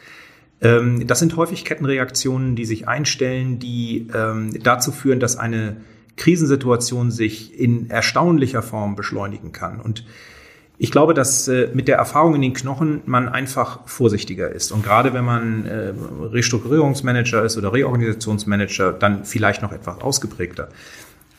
Ähm, 0.63 1.07
das 1.07 1.19
sind 1.19 1.37
häufig 1.37 1.65
Kettenreaktionen, 1.65 2.57
die 2.57 2.65
sich 2.65 2.89
einstellen, 2.89 3.59
die 3.59 4.09
ähm, 4.15 4.53
dazu 4.63 4.91
führen, 4.91 5.21
dass 5.21 5.37
eine 5.37 5.77
Krisensituation 6.17 7.11
sich 7.11 7.59
in 7.59 7.91
erstaunlicher 7.91 8.63
Form 8.63 8.97
beschleunigen 8.97 9.53
kann. 9.53 9.81
Und 9.81 10.05
ich 10.83 10.91
glaube, 10.91 11.15
dass 11.15 11.47
äh, 11.47 11.69
mit 11.73 11.87
der 11.87 11.97
Erfahrung 11.97 12.35
in 12.35 12.43
den 12.43 12.55
Knochen 12.55 13.03
man 13.07 13.29
einfach 13.29 13.87
vorsichtiger 13.87 14.51
ist. 14.51 14.73
Und 14.73 14.83
gerade 14.83 15.15
wenn 15.15 15.25
man 15.25 15.65
äh, 15.65 15.93
Restrukturierungsmanager 16.33 17.45
ist 17.45 17.57
oder 17.57 17.73
Reorganisationsmanager, 17.73 18.93
dann 18.93 19.25
vielleicht 19.25 19.63
noch 19.63 19.71
etwas 19.71 20.01
ausgeprägter. 20.01 20.71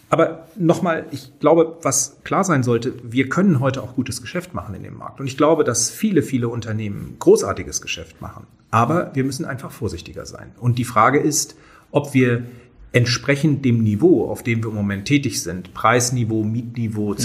Aber 0.10 0.48
nochmal, 0.56 1.08
ich 1.12 1.42
glaube, 1.42 1.76
was 1.82 2.24
klar 2.24 2.46
sein 2.46 2.64
sollte, 2.64 2.94
wir 3.04 3.28
können 3.28 3.60
heute 3.60 3.84
auch 3.84 3.96
gutes 3.96 4.22
Geschäft 4.22 4.54
machen 4.54 4.76
in 4.76 4.84
dem 4.84 4.98
Markt. 4.98 5.20
Und 5.20 5.28
ich 5.28 5.36
glaube, 5.36 5.66
dass 5.66 5.90
viele, 5.90 6.22
viele 6.22 6.48
Unternehmen 6.48 7.18
großartiges 7.20 7.82
Geschäft 7.82 8.22
machen. 8.22 8.48
Aber 8.72 9.12
wir 9.14 9.26
müssen 9.26 9.44
einfach 9.44 9.72
vorsichtiger 9.72 10.26
sein. 10.26 10.54
Und 10.58 10.80
die 10.80 10.86
Frage 10.86 11.20
ist, 11.20 11.58
ob 11.92 12.14
wir 12.14 12.46
entsprechend 12.94 13.66
dem 13.66 13.84
Niveau, 13.84 14.30
auf 14.30 14.42
dem 14.42 14.64
wir 14.64 14.70
im 14.70 14.76
Moment 14.76 15.04
tätig 15.04 15.44
sind, 15.44 15.74
Preisniveau, 15.74 16.46
Mietniveau, 16.46 17.10
mhm. 17.10 17.18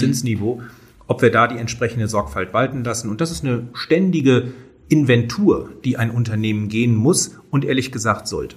Ob 1.09 1.21
wir 1.21 1.31
da 1.31 1.47
die 1.47 1.57
entsprechende 1.57 2.07
Sorgfalt 2.07 2.53
walten 2.53 2.83
lassen. 2.83 3.09
Und 3.09 3.19
das 3.19 3.31
ist 3.31 3.43
eine 3.43 3.67
ständige 3.73 4.53
Inventur, 4.89 5.71
die 5.83 5.97
ein 5.97 6.11
Unternehmen 6.11 6.69
gehen 6.69 6.95
muss 6.95 7.35
und 7.49 7.65
ehrlich 7.65 7.91
gesagt 7.91 8.27
sollte. 8.27 8.55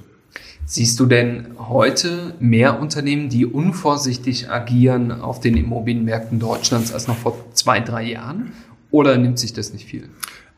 Siehst 0.66 1.00
du 1.00 1.06
denn 1.06 1.48
heute 1.58 2.34
mehr 2.40 2.78
Unternehmen, 2.78 3.28
die 3.30 3.46
unvorsichtig 3.46 4.50
agieren 4.50 5.12
auf 5.12 5.40
den 5.40 5.56
Immobilienmärkten 5.56 6.38
Deutschlands 6.38 6.92
als 6.92 7.08
noch 7.08 7.16
vor 7.16 7.36
zwei, 7.54 7.80
drei 7.80 8.04
Jahren? 8.04 8.52
Oder 8.90 9.16
nimmt 9.16 9.38
sich 9.38 9.54
das 9.54 9.72
nicht 9.72 9.86
viel? 9.86 10.08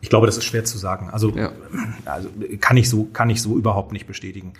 Ich 0.00 0.10
glaube, 0.10 0.26
das 0.26 0.36
ist 0.36 0.44
schwer 0.44 0.64
zu 0.64 0.78
sagen. 0.78 1.10
Also, 1.10 1.30
ja. 1.30 1.52
also 2.04 2.28
kann 2.60 2.76
ich 2.76 2.90
so, 2.90 3.04
kann 3.04 3.30
ich 3.30 3.40
so 3.40 3.56
überhaupt 3.56 3.92
nicht 3.92 4.06
bestätigen. 4.06 4.52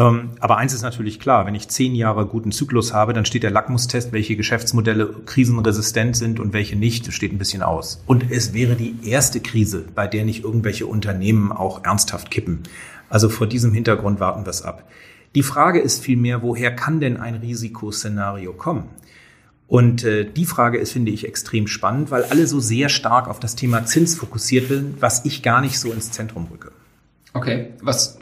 Ähm, 0.00 0.30
aber 0.40 0.56
eins 0.56 0.72
ist 0.72 0.80
natürlich 0.80 1.20
klar, 1.20 1.44
wenn 1.46 1.54
ich 1.54 1.68
zehn 1.68 1.94
Jahre 1.94 2.24
guten 2.24 2.52
Zyklus 2.52 2.94
habe, 2.94 3.12
dann 3.12 3.26
steht 3.26 3.42
der 3.42 3.50
Lackmustest, 3.50 4.12
welche 4.12 4.34
Geschäftsmodelle 4.34 5.14
krisenresistent 5.26 6.16
sind 6.16 6.40
und 6.40 6.54
welche 6.54 6.74
nicht, 6.74 7.12
steht 7.12 7.32
ein 7.32 7.38
bisschen 7.38 7.62
aus. 7.62 8.02
Und 8.06 8.30
es 8.30 8.54
wäre 8.54 8.76
die 8.76 8.96
erste 9.04 9.40
Krise, 9.40 9.84
bei 9.94 10.06
der 10.06 10.24
nicht 10.24 10.42
irgendwelche 10.42 10.86
Unternehmen 10.86 11.52
auch 11.52 11.84
ernsthaft 11.84 12.30
kippen. 12.30 12.62
Also 13.10 13.28
vor 13.28 13.46
diesem 13.46 13.74
Hintergrund 13.74 14.20
warten 14.20 14.46
wir 14.46 14.50
es 14.50 14.62
ab. 14.62 14.88
Die 15.34 15.42
Frage 15.42 15.80
ist 15.80 16.02
vielmehr, 16.02 16.40
woher 16.40 16.74
kann 16.74 17.00
denn 17.00 17.18
ein 17.18 17.34
Risikoszenario 17.34 18.54
kommen? 18.54 18.84
Und 19.66 20.02
äh, 20.02 20.24
die 20.24 20.46
Frage 20.46 20.78
ist, 20.78 20.92
finde 20.92 21.12
ich, 21.12 21.28
extrem 21.28 21.66
spannend, 21.66 22.10
weil 22.10 22.24
alle 22.24 22.46
so 22.46 22.58
sehr 22.58 22.88
stark 22.88 23.28
auf 23.28 23.38
das 23.38 23.54
Thema 23.54 23.84
Zins 23.84 24.14
fokussiert 24.14 24.68
sind, 24.68 25.02
was 25.02 25.26
ich 25.26 25.42
gar 25.42 25.60
nicht 25.60 25.78
so 25.78 25.92
ins 25.92 26.10
Zentrum 26.10 26.48
rücke. 26.50 26.72
Okay, 27.34 27.74
was 27.82 28.18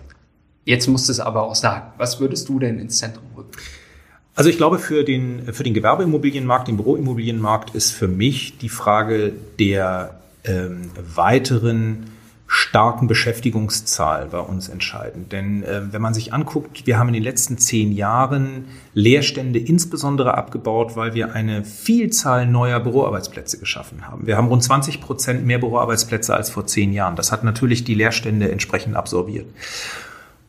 Jetzt 0.68 0.86
musst 0.86 1.08
du 1.08 1.12
es 1.12 1.18
aber 1.18 1.44
auch 1.44 1.54
sagen. 1.54 1.92
Was 1.96 2.20
würdest 2.20 2.46
du 2.50 2.58
denn 2.58 2.78
ins 2.78 2.98
Zentrum 2.98 3.24
rücken? 3.34 3.52
Also 4.34 4.50
ich 4.50 4.58
glaube, 4.58 4.78
für 4.78 5.02
den, 5.02 5.50
für 5.54 5.62
den 5.62 5.72
Gewerbeimmobilienmarkt, 5.72 6.68
den 6.68 6.76
Büroimmobilienmarkt 6.76 7.74
ist 7.74 7.92
für 7.92 8.06
mich 8.06 8.58
die 8.58 8.68
Frage 8.68 9.32
der 9.58 10.20
ähm, 10.44 10.90
weiteren 11.14 12.10
starken 12.46 13.08
Beschäftigungszahl 13.08 14.26
bei 14.26 14.40
uns 14.40 14.68
entscheidend. 14.68 15.32
Denn 15.32 15.62
äh, 15.62 15.90
wenn 15.90 16.02
man 16.02 16.12
sich 16.12 16.34
anguckt, 16.34 16.86
wir 16.86 16.98
haben 16.98 17.08
in 17.08 17.14
den 17.14 17.22
letzten 17.22 17.56
zehn 17.56 17.90
Jahren 17.90 18.66
Leerstände 18.92 19.58
insbesondere 19.58 20.34
abgebaut, 20.34 20.96
weil 20.96 21.14
wir 21.14 21.32
eine 21.32 21.64
Vielzahl 21.64 22.46
neuer 22.46 22.80
Büroarbeitsplätze 22.80 23.58
geschaffen 23.58 24.06
haben. 24.06 24.26
Wir 24.26 24.36
haben 24.36 24.48
rund 24.48 24.62
20 24.62 25.00
Prozent 25.00 25.46
mehr 25.46 25.60
Büroarbeitsplätze 25.60 26.34
als 26.34 26.50
vor 26.50 26.66
zehn 26.66 26.92
Jahren. 26.92 27.16
Das 27.16 27.32
hat 27.32 27.42
natürlich 27.42 27.84
die 27.84 27.94
Leerstände 27.94 28.52
entsprechend 28.52 28.96
absorbiert. 28.96 29.46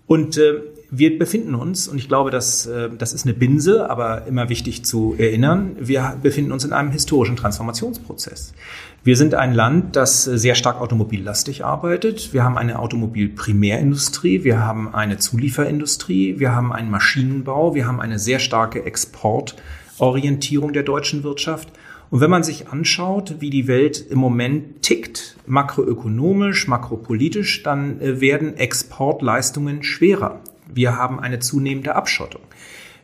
Und 0.09 0.37
äh, 0.37 0.63
wir 0.89 1.19
befinden 1.19 1.53
uns, 1.53 1.87
und 1.87 1.99
ich 1.99 2.07
glaube, 2.07 2.31
dass, 2.31 2.65
äh, 2.65 2.89
das 2.97 3.13
ist 3.13 3.27
eine 3.27 3.35
Binse, 3.35 3.91
aber 3.91 4.25
immer 4.25 4.49
wichtig 4.49 4.83
zu 4.83 5.13
erinnern, 5.15 5.75
wir 5.79 6.17
befinden 6.23 6.51
uns 6.51 6.65
in 6.65 6.73
einem 6.73 6.89
historischen 6.89 7.35
Transformationsprozess. 7.35 8.55
Wir 9.03 9.15
sind 9.15 9.35
ein 9.35 9.53
Land, 9.53 9.95
das 9.95 10.23
sehr 10.23 10.55
stark 10.55 10.81
automobillastig 10.81 11.63
arbeitet. 11.63 12.33
Wir 12.33 12.43
haben 12.43 12.57
eine 12.57 12.79
Automobilprimärindustrie, 12.79 14.43
wir 14.43 14.65
haben 14.65 14.95
eine 14.95 15.19
Zulieferindustrie, 15.19 16.39
wir 16.39 16.55
haben 16.55 16.73
einen 16.73 16.89
Maschinenbau, 16.89 17.75
wir 17.75 17.85
haben 17.85 18.01
eine 18.01 18.17
sehr 18.17 18.39
starke 18.39 18.83
Exportorientierung 18.83 20.73
der 20.73 20.81
deutschen 20.81 21.21
Wirtschaft. 21.21 21.69
Und 22.11 22.21
wenn 22.21 22.29
man 22.29 22.43
sich 22.43 22.69
anschaut, 22.69 23.35
wie 23.39 23.49
die 23.49 23.67
Welt 23.67 24.05
im 24.09 24.19
Moment 24.19 24.81
tickt, 24.81 25.35
makroökonomisch, 25.45 26.67
makropolitisch, 26.67 27.63
dann 27.63 28.01
äh, 28.01 28.19
werden 28.21 28.57
Exportleistungen 28.57 29.83
schwerer. 29.83 30.39
Wir 30.73 30.95
haben 30.95 31.19
eine 31.19 31.39
zunehmende 31.39 31.95
Abschottung. 31.95 32.41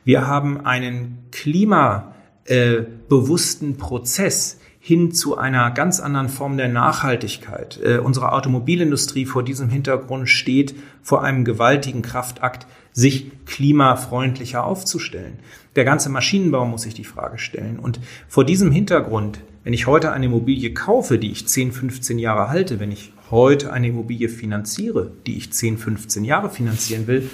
Wir 0.04 0.28
haben 0.28 0.66
einen 0.66 1.18
klimabewussten 1.32 3.72
äh, 3.72 3.78
Prozess 3.78 4.60
hin 4.80 5.12
zu 5.12 5.36
einer 5.36 5.72
ganz 5.72 6.00
anderen 6.00 6.30
Form 6.30 6.58
der 6.58 6.68
Nachhaltigkeit. 6.68 7.80
Äh, 7.84 7.98
unsere 7.98 8.34
Automobilindustrie 8.34 9.26
vor 9.26 9.42
diesem 9.42 9.70
Hintergrund 9.70 10.30
steht 10.30 10.76
vor 11.02 11.24
einem 11.24 11.44
gewaltigen 11.44 12.04
Kraftakt, 12.04 12.68
sich 12.96 13.30
klimafreundlicher 13.46 14.64
aufzustellen. 14.64 15.40
Der 15.75 15.84
ganze 15.84 16.10
Maschinenbau 16.10 16.66
muss 16.66 16.84
sich 16.84 16.94
die 16.94 17.04
Frage 17.04 17.38
stellen. 17.38 17.78
Und 17.78 18.00
vor 18.30 18.46
diesem 18.46 18.72
Hintergrund, 18.72 19.42
wenn 19.66 19.74
ich 19.74 19.86
heute 19.86 20.14
eine 20.14 20.28
Immobilie 20.28 20.74
kaufe, 20.74 21.20
die 21.20 21.32
ich 21.32 21.46
10, 21.46 21.74
15 21.74 22.18
Jahre 22.18 22.48
halte, 22.48 22.80
wenn 22.80 22.94
ich 22.94 23.12
heute 23.30 23.74
eine 23.74 23.90
Immobilie 23.90 24.30
finanziere, 24.30 25.12
die 25.28 25.36
ich 25.36 25.52
10, 25.52 25.78
15 25.78 26.24
Jahre 26.24 26.50
finanzieren 26.50 27.06
will, 27.06 27.30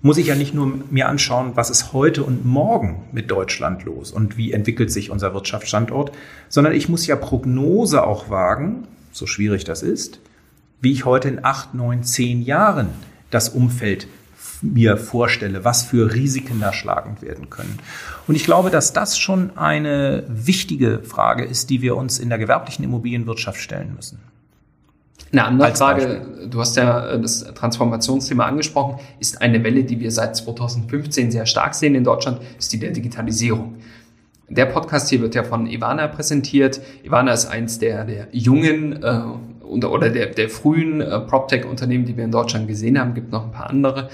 muss 0.00 0.16
ich 0.16 0.28
ja 0.28 0.36
nicht 0.36 0.54
nur 0.54 0.78
mir 0.90 1.08
anschauen, 1.08 1.52
was 1.56 1.70
ist 1.70 1.92
heute 1.92 2.22
und 2.22 2.46
morgen 2.46 3.02
mit 3.12 3.30
Deutschland 3.30 3.84
los 3.84 4.12
und 4.12 4.36
wie 4.36 4.52
entwickelt 4.52 4.92
sich 4.92 5.10
unser 5.10 5.34
Wirtschaftsstandort, 5.34 6.12
sondern 6.48 6.72
ich 6.72 6.88
muss 6.88 7.06
ja 7.06 7.16
Prognose 7.16 8.06
auch 8.06 8.30
wagen, 8.30 8.86
so 9.12 9.26
schwierig 9.26 9.64
das 9.64 9.82
ist, 9.82 10.20
wie 10.80 10.92
ich 10.92 11.04
heute 11.04 11.28
in 11.28 11.44
acht, 11.44 11.74
neun, 11.74 12.04
zehn 12.04 12.42
Jahren 12.42 12.90
das 13.30 13.48
Umfeld 13.50 14.06
mir 14.62 14.96
vorstelle, 14.96 15.64
was 15.64 15.82
für 15.82 16.12
Risiken 16.12 16.60
da 16.60 16.72
schlagend 16.72 17.22
werden 17.22 17.50
können. 17.50 17.78
Und 18.26 18.34
ich 18.34 18.44
glaube, 18.44 18.70
dass 18.70 18.92
das 18.92 19.18
schon 19.18 19.56
eine 19.56 20.24
wichtige 20.28 21.02
Frage 21.02 21.44
ist, 21.44 21.70
die 21.70 21.82
wir 21.82 21.96
uns 21.96 22.18
in 22.18 22.28
der 22.28 22.38
gewerblichen 22.38 22.84
Immobilienwirtschaft 22.84 23.60
stellen 23.60 23.94
müssen. 23.94 24.18
Eine 25.32 25.44
andere 25.44 25.68
Als 25.68 25.78
Frage, 25.78 26.06
Beispiel. 26.06 26.48
du 26.48 26.60
hast 26.60 26.76
ja 26.76 27.16
das 27.16 27.44
Transformationsthema 27.54 28.46
angesprochen, 28.46 28.98
ist 29.20 29.40
eine 29.40 29.62
Welle, 29.62 29.84
die 29.84 30.00
wir 30.00 30.10
seit 30.10 30.34
2015 30.36 31.30
sehr 31.30 31.46
stark 31.46 31.74
sehen 31.74 31.94
in 31.94 32.02
Deutschland, 32.02 32.40
ist 32.58 32.72
die 32.72 32.80
der 32.80 32.90
Digitalisierung. 32.90 33.76
Der 34.48 34.66
Podcast 34.66 35.08
hier 35.08 35.20
wird 35.20 35.36
ja 35.36 35.44
von 35.44 35.68
Ivana 35.68 36.08
präsentiert. 36.08 36.80
Ivana 37.04 37.32
ist 37.32 37.46
eins 37.46 37.78
der, 37.78 38.04
der 38.04 38.26
jungen 38.32 39.00
äh, 39.00 39.20
oder 39.62 40.10
der, 40.10 40.26
der 40.26 40.48
frühen 40.48 41.00
äh, 41.00 41.20
PropTech-Unternehmen, 41.20 42.04
die 42.04 42.16
wir 42.16 42.24
in 42.24 42.32
Deutschland 42.32 42.66
gesehen 42.66 42.98
haben. 42.98 43.14
Gibt 43.14 43.30
noch 43.30 43.44
ein 43.44 43.52
paar 43.52 43.70
andere. 43.70 44.10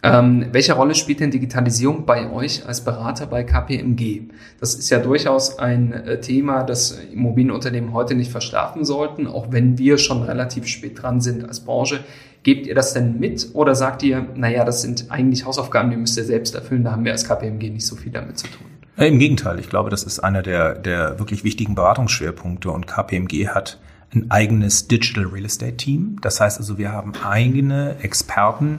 Ähm, 0.00 0.46
welche 0.52 0.74
Rolle 0.74 0.94
spielt 0.94 1.18
denn 1.18 1.32
Digitalisierung 1.32 2.06
bei 2.06 2.30
euch 2.30 2.66
als 2.66 2.82
Berater 2.82 3.26
bei 3.26 3.42
KPMG? 3.42 4.22
Das 4.60 4.74
ist 4.74 4.90
ja 4.90 5.00
durchaus 5.00 5.58
ein 5.58 5.92
äh, 5.92 6.20
Thema, 6.20 6.62
das 6.62 6.92
Immobilienunternehmen 7.12 7.92
heute 7.92 8.14
nicht 8.14 8.30
verschlafen 8.30 8.84
sollten, 8.84 9.26
auch 9.26 9.50
wenn 9.50 9.76
wir 9.76 9.98
schon 9.98 10.22
relativ 10.22 10.66
spät 10.68 11.02
dran 11.02 11.20
sind 11.20 11.44
als 11.48 11.60
Branche. 11.60 12.04
Gebt 12.44 12.68
ihr 12.68 12.76
das 12.76 12.94
denn 12.94 13.18
mit 13.18 13.48
oder 13.54 13.74
sagt 13.74 14.04
ihr, 14.04 14.24
naja, 14.36 14.64
das 14.64 14.82
sind 14.82 15.06
eigentlich 15.08 15.44
Hausaufgaben, 15.44 15.90
die 15.90 15.96
müsst 15.96 16.16
ihr 16.16 16.24
selbst 16.24 16.54
erfüllen, 16.54 16.84
da 16.84 16.92
haben 16.92 17.04
wir 17.04 17.10
als 17.10 17.26
KPMG 17.26 17.70
nicht 17.70 17.86
so 17.86 17.96
viel 17.96 18.12
damit 18.12 18.38
zu 18.38 18.46
tun? 18.46 18.66
Im 18.96 19.18
Gegenteil, 19.18 19.58
ich 19.58 19.68
glaube, 19.68 19.90
das 19.90 20.04
ist 20.04 20.20
einer 20.20 20.42
der, 20.42 20.74
der 20.74 21.18
wirklich 21.18 21.42
wichtigen 21.42 21.74
Beratungsschwerpunkte 21.74 22.70
und 22.70 22.86
KPMG 22.86 23.48
hat 23.48 23.78
ein 24.14 24.30
eigenes 24.30 24.88
Digital 24.88 25.26
Real 25.26 25.44
Estate 25.44 25.76
Team. 25.76 26.16
Das 26.22 26.40
heißt 26.40 26.58
also, 26.58 26.78
wir 26.78 26.92
haben 26.92 27.12
eigene 27.22 27.96
Experten, 28.00 28.78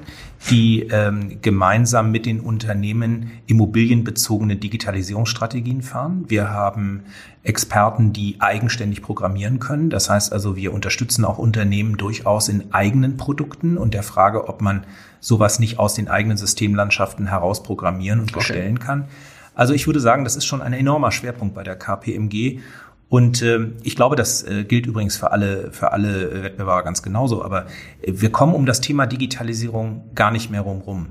die 0.49 0.87
ähm, 0.89 1.39
gemeinsam 1.41 2.11
mit 2.11 2.25
den 2.25 2.39
Unternehmen 2.39 3.31
immobilienbezogene 3.45 4.55
Digitalisierungsstrategien 4.55 5.83
fahren. 5.83 6.25
Wir 6.27 6.49
haben 6.49 7.03
Experten, 7.43 8.11
die 8.11 8.37
eigenständig 8.39 9.03
programmieren 9.03 9.59
können. 9.59 9.91
Das 9.91 10.09
heißt 10.09 10.33
also, 10.33 10.55
wir 10.55 10.73
unterstützen 10.73 11.25
auch 11.25 11.37
Unternehmen 11.37 11.97
durchaus 11.97 12.49
in 12.49 12.73
eigenen 12.73 13.17
Produkten 13.17 13.77
und 13.77 13.93
der 13.93 14.03
Frage, 14.03 14.49
ob 14.49 14.61
man 14.61 14.83
sowas 15.19 15.59
nicht 15.59 15.77
aus 15.77 15.93
den 15.93 16.07
eigenen 16.07 16.37
Systemlandschaften 16.37 17.27
heraus 17.27 17.61
programmieren 17.61 18.19
und 18.19 18.33
bestellen 18.33 18.77
okay. 18.77 18.85
kann. 18.85 19.05
Also 19.53 19.73
ich 19.73 19.87
würde 19.87 19.99
sagen, 19.99 20.23
das 20.23 20.37
ist 20.37 20.45
schon 20.45 20.61
ein 20.61 20.73
enormer 20.73 21.11
Schwerpunkt 21.11 21.53
bei 21.53 21.63
der 21.63 21.75
KPMG. 21.75 22.61
Und 23.09 23.41
äh, 23.41 23.71
ich 23.83 23.95
glaube, 23.95 24.15
das 24.15 24.43
äh, 24.43 24.63
gilt 24.63 24.85
übrigens 24.85 25.17
für 25.17 25.31
alle, 25.31 25.71
für 25.71 25.91
alle 25.91 26.43
Wettbewerber 26.43 26.83
ganz 26.83 27.01
genauso. 27.01 27.43
Aber 27.43 27.65
äh, 28.01 28.13
wir 28.15 28.31
kommen 28.31 28.53
um 28.53 28.65
das 28.65 28.81
Thema 28.81 29.07
Digitalisierung 29.07 30.11
gar 30.13 30.31
nicht 30.31 30.51
mehr 30.51 30.61
rumrum. 30.61 31.07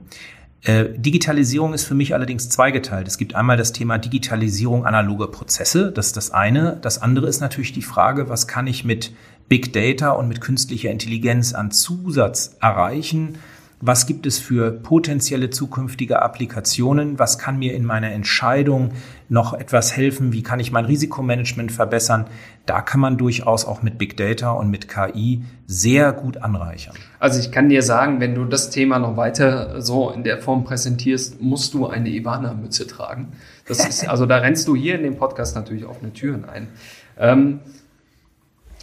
Äh, 0.62 0.86
Digitalisierung 0.96 1.74
ist 1.74 1.84
für 1.84 1.94
mich 1.94 2.14
allerdings 2.14 2.48
zweigeteilt. 2.48 3.08
Es 3.08 3.18
gibt 3.18 3.34
einmal 3.34 3.56
das 3.56 3.72
Thema 3.72 3.98
Digitalisierung 3.98 4.86
analoger 4.86 5.26
Prozesse. 5.28 5.90
Das 5.90 6.06
ist 6.06 6.16
das 6.16 6.30
eine. 6.30 6.78
Das 6.82 7.02
andere 7.02 7.26
ist 7.26 7.40
natürlich 7.40 7.72
die 7.72 7.82
Frage, 7.82 8.28
was 8.28 8.46
kann 8.46 8.68
ich 8.68 8.84
mit 8.84 9.12
Big 9.48 9.72
Data 9.72 10.10
und 10.10 10.28
mit 10.28 10.40
künstlicher 10.40 10.90
Intelligenz 10.90 11.52
an 11.52 11.72
Zusatz 11.72 12.56
erreichen? 12.60 13.38
Was 13.80 14.06
gibt 14.06 14.26
es 14.26 14.38
für 14.38 14.72
potenzielle 14.72 15.50
zukünftige 15.50 16.20
Applikationen? 16.20 17.20
Was 17.20 17.38
kann 17.38 17.60
mir 17.60 17.74
in 17.74 17.84
meiner 17.84 18.10
Entscheidung 18.10 18.90
noch 19.28 19.54
etwas 19.54 19.96
helfen? 19.96 20.32
Wie 20.32 20.42
kann 20.42 20.58
ich 20.58 20.72
mein 20.72 20.84
Risikomanagement 20.84 21.70
verbessern? 21.70 22.26
Da 22.66 22.80
kann 22.80 23.00
man 23.00 23.16
durchaus 23.16 23.64
auch 23.64 23.82
mit 23.82 23.96
Big 23.96 24.16
Data 24.16 24.50
und 24.50 24.68
mit 24.68 24.88
KI 24.88 25.44
sehr 25.68 26.12
gut 26.12 26.38
anreichern. 26.38 26.96
Also 27.20 27.38
ich 27.38 27.52
kann 27.52 27.68
dir 27.68 27.82
sagen, 27.82 28.18
wenn 28.20 28.34
du 28.34 28.46
das 28.46 28.70
Thema 28.70 28.98
noch 28.98 29.16
weiter 29.16 29.80
so 29.80 30.10
in 30.10 30.24
der 30.24 30.38
Form 30.38 30.64
präsentierst, 30.64 31.40
musst 31.40 31.72
du 31.72 31.86
eine 31.86 32.08
Ivana-Mütze 32.08 32.88
tragen. 32.88 33.28
Das 33.66 33.86
ist, 33.86 34.08
also 34.08 34.26
da 34.26 34.38
rennst 34.38 34.66
du 34.66 34.74
hier 34.74 34.96
in 34.96 35.04
dem 35.04 35.16
Podcast 35.16 35.54
natürlich 35.54 35.84
offene 35.84 36.12
Türen 36.12 36.44
ein. 36.46 36.68
Ähm, 37.16 37.60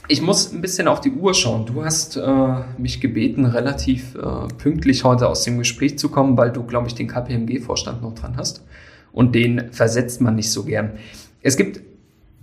ich 0.08 0.22
muss 0.22 0.54
ein 0.54 0.62
bisschen 0.62 0.88
auf 0.88 1.02
die 1.02 1.12
Uhr 1.12 1.34
schauen. 1.34 1.66
Du 1.66 1.84
hast 1.84 2.16
äh, 2.18 2.56
mich 2.78 3.02
gebeten, 3.02 3.46
relativ 3.46 4.14
äh, 4.16 4.48
pünktlich 4.58 5.04
heute 5.04 5.28
aus 5.28 5.44
dem 5.44 5.58
Gespräch 5.58 5.98
zu 5.98 6.10
kommen, 6.10 6.38
weil 6.38 6.52
du, 6.52 6.64
glaube 6.64 6.88
ich, 6.88 6.94
den 6.96 7.08
KPMG-Vorstand 7.08 8.02
noch 8.02 8.16
dran 8.16 8.38
hast. 8.38 8.64
Und 9.12 9.36
den 9.36 9.72
versetzt 9.72 10.22
man 10.22 10.36
nicht 10.36 10.52
so 10.52 10.64
gern. 10.64 10.94
Es 11.42 11.58
gibt 11.58 11.82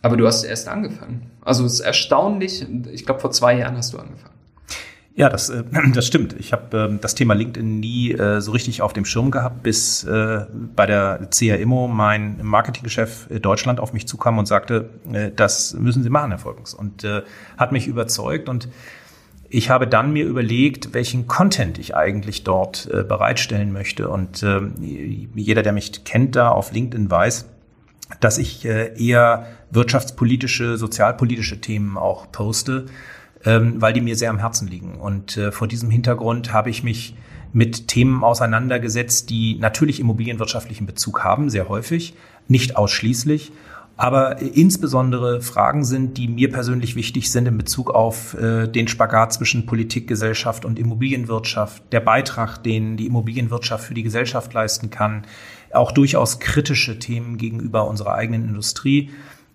Aber 0.07 0.17
du 0.17 0.25
hast 0.25 0.43
erst 0.43 0.67
angefangen. 0.67 1.29
Also 1.41 1.65
es 1.65 1.73
ist 1.73 1.79
erstaunlich. 1.81 2.65
Ich 2.91 3.05
glaube, 3.05 3.19
vor 3.19 3.31
zwei 3.31 3.57
Jahren 3.57 3.77
hast 3.77 3.93
du 3.93 3.97
angefangen. 3.97 4.37
Ja, 5.17 5.29
das, 5.29 5.49
äh, 5.49 5.63
das 5.93 6.05
stimmt. 6.05 6.35
Ich 6.39 6.53
habe 6.53 6.91
äh, 6.93 6.97
das 7.01 7.15
Thema 7.15 7.33
LinkedIn 7.33 7.79
nie 7.79 8.13
äh, 8.13 8.39
so 8.39 8.51
richtig 8.51 8.83
auf 8.83 8.93
dem 8.93 9.03
Schirm 9.03 9.31
gehabt, 9.31 9.63
bis 9.63 10.03
äh, 10.03 10.45
bei 10.75 10.85
der 10.85 11.27
CA 11.31 11.55
Immo 11.55 11.87
mein 11.87 12.39
Marketingchef 12.43 13.27
Deutschland 13.41 13.79
auf 13.79 13.93
mich 13.93 14.07
zukam 14.07 14.37
und 14.37 14.45
sagte, 14.45 14.89
das 15.35 15.73
müssen 15.73 16.03
Sie 16.03 16.09
machen, 16.09 16.29
Herr 16.29 16.39
Volkens. 16.39 16.73
Und 16.73 17.05
hat 17.57 17.71
mich 17.71 17.87
überzeugt 17.87 18.47
und 18.47 18.69
ich 19.49 19.69
habe 19.69 19.87
dann 19.87 20.13
mir 20.13 20.25
überlegt, 20.25 20.93
welchen 20.93 21.25
Content 21.27 21.79
ich 21.79 21.95
eigentlich 21.95 22.43
dort 22.43 22.89
bereitstellen 23.07 23.71
möchte. 23.71 24.09
Und 24.09 24.43
äh, 24.43 24.61
jeder, 25.35 25.63
der 25.63 25.73
mich 25.73 26.03
kennt 26.03 26.35
da 26.35 26.49
auf 26.49 26.71
LinkedIn 26.71 27.09
weiß, 27.09 27.45
dass 28.19 28.37
ich 28.37 28.65
äh, 28.65 28.93
eher 28.97 29.47
wirtschaftspolitische, 29.71 30.77
sozialpolitische 30.77 31.59
Themen 31.61 31.97
auch 31.97 32.31
poste, 32.31 32.85
ähm, 33.45 33.81
weil 33.81 33.93
die 33.93 34.01
mir 34.01 34.15
sehr 34.15 34.29
am 34.29 34.39
Herzen 34.39 34.67
liegen. 34.67 34.95
Und 34.95 35.37
äh, 35.37 35.51
vor 35.51 35.67
diesem 35.67 35.89
Hintergrund 35.89 36.53
habe 36.53 36.69
ich 36.69 36.83
mich 36.83 37.15
mit 37.53 37.87
Themen 37.87 38.23
auseinandergesetzt, 38.23 39.29
die 39.29 39.57
natürlich 39.59 39.99
immobilienwirtschaftlichen 39.99 40.85
Bezug 40.85 41.23
haben, 41.23 41.49
sehr 41.49 41.69
häufig, 41.69 42.13
nicht 42.47 42.75
ausschließlich, 42.75 43.51
aber 43.97 44.39
insbesondere 44.39 45.41
Fragen 45.41 45.83
sind, 45.83 46.19
die 46.19 46.27
mir 46.27 46.51
persönlich 46.51 46.95
wichtig 46.95 47.31
sind 47.31 47.47
in 47.47 47.57
Bezug 47.57 47.89
auf 47.89 48.35
äh, 48.35 48.67
den 48.67 48.87
Spagat 48.87 49.33
zwischen 49.33 49.65
Politik, 49.65 50.07
Gesellschaft 50.07 50.65
und 50.65 50.77
Immobilienwirtschaft, 50.77 51.81
der 51.91 52.01
Beitrag, 52.01 52.59
den 52.59 52.95
die 52.95 53.07
Immobilienwirtschaft 53.07 53.85
für 53.85 53.95
die 53.95 54.03
Gesellschaft 54.03 54.53
leisten 54.53 54.91
kann, 54.91 55.23
auch 55.73 55.91
durchaus 55.91 56.39
kritische 56.39 56.99
Themen 56.99 57.38
gegenüber 57.38 57.88
unserer 57.88 58.13
eigenen 58.13 58.47
Industrie. 58.47 59.10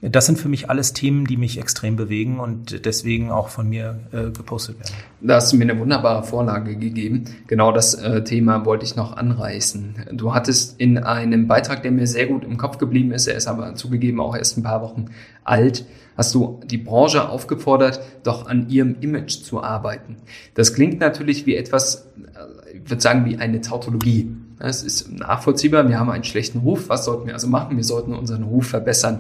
Das 0.05 0.27
sind 0.27 0.37
für 0.37 0.49
mich 0.49 0.69
alles 0.69 0.95
Themen, 0.95 1.29
die 1.29 1.37
mich 1.37 1.61
extrem 1.61 1.95
bewegen 1.95 2.41
und 2.41 2.85
deswegen 2.85 3.31
auch 3.31 3.51
von 3.51 3.69
mir 3.69 4.01
äh, 4.11 4.33
gepostet 4.33 4.81
werden. 4.81 4.95
Da 5.21 5.37
hast 5.37 5.53
du 5.53 5.57
mir 5.57 5.63
eine 5.63 5.79
wunderbare 5.79 6.25
Vorlage 6.25 6.77
gegeben. 6.77 7.27
Genau 7.47 7.71
das 7.71 7.95
äh, 7.95 8.25
Thema 8.25 8.67
wollte 8.67 8.85
ich 8.85 8.97
noch 8.97 9.17
anreißen. 9.17 9.95
Du 10.15 10.35
hattest 10.35 10.81
in 10.81 10.99
einem 10.99 11.47
Beitrag, 11.47 11.85
der 11.85 11.93
mir 11.93 12.09
sehr 12.09 12.27
gut 12.27 12.43
im 12.43 12.57
Kopf 12.57 12.79
geblieben 12.79 13.13
ist, 13.13 13.29
er 13.29 13.37
ist 13.37 13.47
aber 13.47 13.77
zugegeben 13.77 14.21
auch 14.21 14.35
erst 14.35 14.59
ein 14.59 14.65
paar 14.65 14.83
Wochen 14.83 15.07
alt, 15.45 15.85
hast 16.17 16.35
du 16.35 16.61
die 16.65 16.79
Branche 16.79 17.29
aufgefordert, 17.29 18.01
doch 18.25 18.47
an 18.47 18.69
ihrem 18.71 18.97
Image 19.01 19.43
zu 19.43 19.63
arbeiten. 19.63 20.17
Das 20.55 20.75
klingt 20.75 20.99
natürlich 20.99 21.47
wie 21.47 21.55
etwas, 21.55 22.09
äh, 22.17 22.77
ich 22.77 22.91
würde 22.91 23.01
sagen, 23.01 23.25
wie 23.25 23.37
eine 23.37 23.61
Tautologie. 23.61 24.35
Es 24.65 24.85
ist 24.85 25.11
nachvollziehbar, 25.11 25.89
wir 25.89 25.99
haben 25.99 26.11
einen 26.11 26.23
schlechten 26.23 26.61
Ruf. 26.61 26.89
Was 26.89 27.05
sollten 27.05 27.27
wir 27.27 27.35
also 27.35 27.49
machen? 27.49 27.77
Wir 27.77 27.83
sollten 27.83 28.15
unseren 28.15 28.45
Ruf 28.45 28.69
verbessern. 28.69 29.19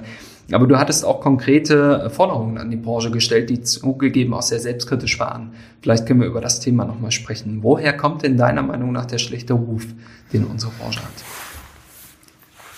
Aber 0.52 0.68
du 0.68 0.78
hattest 0.78 1.04
auch 1.04 1.20
konkrete 1.20 2.10
Forderungen 2.10 2.58
an 2.58 2.70
die 2.70 2.76
Branche 2.76 3.10
gestellt, 3.10 3.50
die 3.50 3.60
zugegeben 3.60 4.34
auch 4.34 4.42
sehr 4.42 4.60
selbstkritisch 4.60 5.18
waren. 5.18 5.52
Vielleicht 5.80 6.06
können 6.06 6.20
wir 6.20 6.28
über 6.28 6.40
das 6.40 6.60
Thema 6.60 6.84
nochmal 6.84 7.10
sprechen. 7.10 7.58
Woher 7.62 7.96
kommt 7.96 8.22
denn 8.22 8.36
deiner 8.36 8.62
Meinung 8.62 8.92
nach 8.92 9.06
der 9.06 9.18
schlechte 9.18 9.54
Ruf, 9.54 9.84
den 10.32 10.44
unsere 10.44 10.70
Branche 10.72 11.00
hat? 11.00 11.24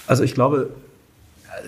Also 0.07 0.22
ich 0.22 0.33
glaube, 0.33 0.70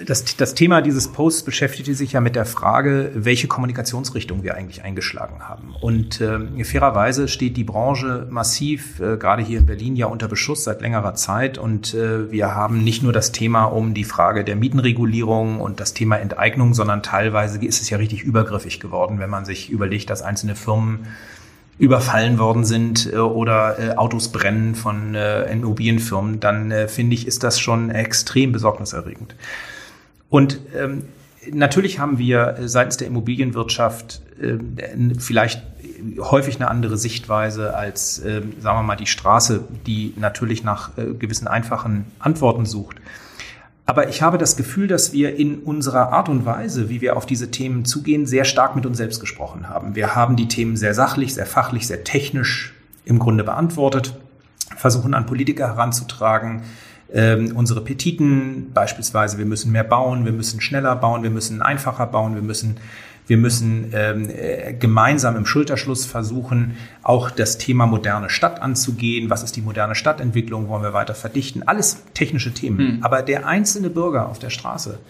das, 0.04 0.36
das 0.36 0.54
Thema 0.54 0.80
dieses 0.82 1.08
Posts 1.08 1.42
beschäftigte 1.42 1.94
sich 1.94 2.12
ja 2.12 2.20
mit 2.20 2.36
der 2.36 2.44
Frage, 2.44 3.10
welche 3.14 3.48
Kommunikationsrichtung 3.48 4.42
wir 4.42 4.54
eigentlich 4.54 4.84
eingeschlagen 4.84 5.48
haben. 5.48 5.74
Und 5.80 6.20
äh, 6.20 6.64
fairerweise 6.64 7.28
steht 7.28 7.56
die 7.56 7.64
Branche 7.64 8.26
massiv, 8.30 9.00
äh, 9.00 9.16
gerade 9.16 9.42
hier 9.42 9.58
in 9.58 9.66
Berlin, 9.66 9.96
ja 9.96 10.06
unter 10.06 10.28
Beschuss 10.28 10.64
seit 10.64 10.80
längerer 10.80 11.14
Zeit. 11.14 11.58
Und 11.58 11.94
äh, 11.94 12.30
wir 12.30 12.54
haben 12.54 12.84
nicht 12.84 13.02
nur 13.02 13.12
das 13.12 13.32
Thema 13.32 13.64
um 13.64 13.94
die 13.94 14.04
Frage 14.04 14.44
der 14.44 14.56
Mietenregulierung 14.56 15.60
und 15.60 15.80
das 15.80 15.94
Thema 15.94 16.16
Enteignung, 16.16 16.74
sondern 16.74 17.02
teilweise 17.02 17.64
ist 17.64 17.80
es 17.80 17.90
ja 17.90 17.98
richtig 17.98 18.22
übergriffig 18.22 18.80
geworden, 18.80 19.18
wenn 19.18 19.30
man 19.30 19.44
sich 19.44 19.70
überlegt, 19.70 20.10
dass 20.10 20.22
einzelne 20.22 20.56
Firmen 20.56 21.06
überfallen 21.78 22.38
worden 22.38 22.64
sind 22.64 23.12
äh, 23.12 23.16
oder 23.16 23.78
äh, 23.78 23.96
Autos 23.96 24.32
brennen 24.32 24.74
von 24.74 25.14
äh, 25.14 25.50
Immobilienfirmen, 25.52 26.40
dann 26.40 26.70
äh, 26.70 26.88
finde 26.88 27.14
ich, 27.14 27.26
ist 27.26 27.42
das 27.42 27.60
schon 27.60 27.90
extrem 27.90 28.52
besorgniserregend. 28.52 29.34
Und 30.28 30.60
ähm, 30.76 31.04
natürlich 31.52 31.98
haben 31.98 32.18
wir 32.18 32.56
seitens 32.64 32.96
der 32.96 33.06
Immobilienwirtschaft 33.06 34.22
äh, 34.40 34.58
vielleicht 35.18 35.62
häufig 36.18 36.56
eine 36.56 36.68
andere 36.68 36.96
Sichtweise 36.96 37.74
als, 37.74 38.18
äh, 38.18 38.42
sagen 38.60 38.78
wir 38.78 38.82
mal, 38.82 38.96
die 38.96 39.06
Straße, 39.06 39.64
die 39.86 40.14
natürlich 40.16 40.62
nach 40.64 40.96
äh, 40.98 41.14
gewissen 41.14 41.48
einfachen 41.48 42.06
Antworten 42.18 42.66
sucht. 42.66 42.96
Aber 43.86 44.08
ich 44.08 44.20
habe 44.20 44.36
das 44.36 44.56
Gefühl, 44.56 44.88
dass 44.88 45.12
wir 45.12 45.36
in 45.36 45.60
unserer 45.60 46.12
Art 46.12 46.28
und 46.28 46.44
Weise, 46.44 46.88
wie 46.88 47.00
wir 47.00 47.16
auf 47.16 47.24
diese 47.24 47.52
Themen 47.52 47.84
zugehen, 47.84 48.26
sehr 48.26 48.44
stark 48.44 48.74
mit 48.74 48.84
uns 48.84 48.96
selbst 48.96 49.20
gesprochen 49.20 49.68
haben. 49.68 49.94
Wir 49.94 50.16
haben 50.16 50.34
die 50.34 50.48
Themen 50.48 50.76
sehr 50.76 50.92
sachlich, 50.92 51.34
sehr 51.34 51.46
fachlich, 51.46 51.86
sehr 51.86 52.02
technisch 52.02 52.74
im 53.04 53.20
Grunde 53.20 53.44
beantwortet, 53.44 54.16
versuchen 54.76 55.14
an 55.14 55.26
Politiker 55.26 55.68
heranzutragen, 55.68 56.62
ähm, 57.12 57.52
unsere 57.56 57.82
Petiten, 57.82 58.72
beispielsweise, 58.72 59.38
wir 59.38 59.46
müssen 59.46 59.72
mehr 59.72 59.84
bauen, 59.84 60.24
wir 60.24 60.32
müssen 60.32 60.60
schneller 60.60 60.96
bauen, 60.96 61.22
wir 61.22 61.30
müssen 61.30 61.62
einfacher 61.62 62.06
bauen, 62.06 62.34
wir 62.34 62.42
müssen 62.42 62.76
wir 63.26 63.36
müssen 63.36 63.92
ähm, 63.92 64.30
äh, 64.30 64.72
gemeinsam 64.74 65.36
im 65.36 65.46
Schulterschluss 65.46 66.06
versuchen, 66.06 66.76
auch 67.02 67.30
das 67.30 67.58
Thema 67.58 67.86
moderne 67.86 68.30
Stadt 68.30 68.62
anzugehen. 68.62 69.30
Was 69.30 69.42
ist 69.42 69.56
die 69.56 69.62
moderne 69.62 69.96
Stadtentwicklung? 69.96 70.68
Wollen 70.68 70.84
wir 70.84 70.92
weiter 70.92 71.14
verdichten? 71.14 71.64
Alles 71.64 72.04
technische 72.14 72.54
Themen. 72.54 72.98
Mhm. 72.98 73.02
Aber 73.02 73.22
der 73.22 73.46
einzelne 73.46 73.90
Bürger 73.90 74.28
auf 74.28 74.38
der 74.38 74.50
Straße, 74.50 75.00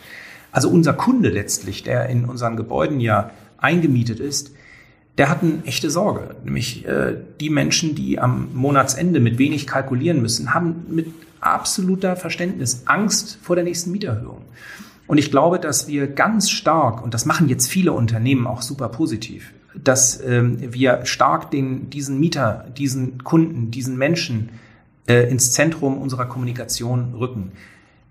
also 0.51 0.71
unser 0.71 0.95
Kunde 0.95 1.29
letztlich, 1.29 1.83
der 1.83 2.09
in 2.09 2.25
unseren 2.25 2.57
Gebäuden 2.57 3.01
ja 3.01 3.33
eingemietet 3.59 4.21
ist, 4.21 4.53
der 5.19 5.29
hat 5.29 5.43
eine 5.43 5.63
echte 5.65 5.91
Sorge. 5.91 6.37
Nämlich 6.45 6.87
äh, 6.87 7.17
die 7.41 7.51
Menschen, 7.51 7.95
die 7.95 8.19
am 8.19 8.49
Monatsende 8.55 9.21
mit 9.21 9.39
wenig 9.39 9.67
kalkulieren 9.67 10.23
müssen, 10.23 10.55
haben 10.55 10.87
mit 10.89 11.09
absoluter 11.41 12.17
Verständnis 12.17 12.83
Angst 12.87 13.39
vor 13.43 13.57
der 13.57 13.65
nächsten 13.65 13.91
Mieterhöhung. 13.91 14.43
Und 15.07 15.19
ich 15.19 15.31
glaube, 15.31 15.61
dass 15.61 15.87
wir 15.87 16.09
ganz 16.09 16.51
stark, 16.51 17.03
und 17.03 17.15
das 17.15 17.27
machen 17.27 17.49
jetzt 17.49 17.69
viele 17.69 17.93
Unternehmen 17.93 18.47
auch 18.47 18.63
super 18.63 18.89
positiv, 18.89 19.53
dass 19.75 20.21
ähm, 20.23 20.59
wir 20.73 21.05
stark 21.05 21.51
den, 21.51 21.91
diesen 21.91 22.19
Mieter, 22.19 22.67
diesen 22.77 23.23
Kunden, 23.23 23.71
diesen 23.71 23.97
Menschen 23.97 24.49
äh, 25.07 25.31
ins 25.31 25.53
Zentrum 25.53 25.99
unserer 25.99 26.27
Kommunikation 26.27 27.15
rücken. 27.15 27.53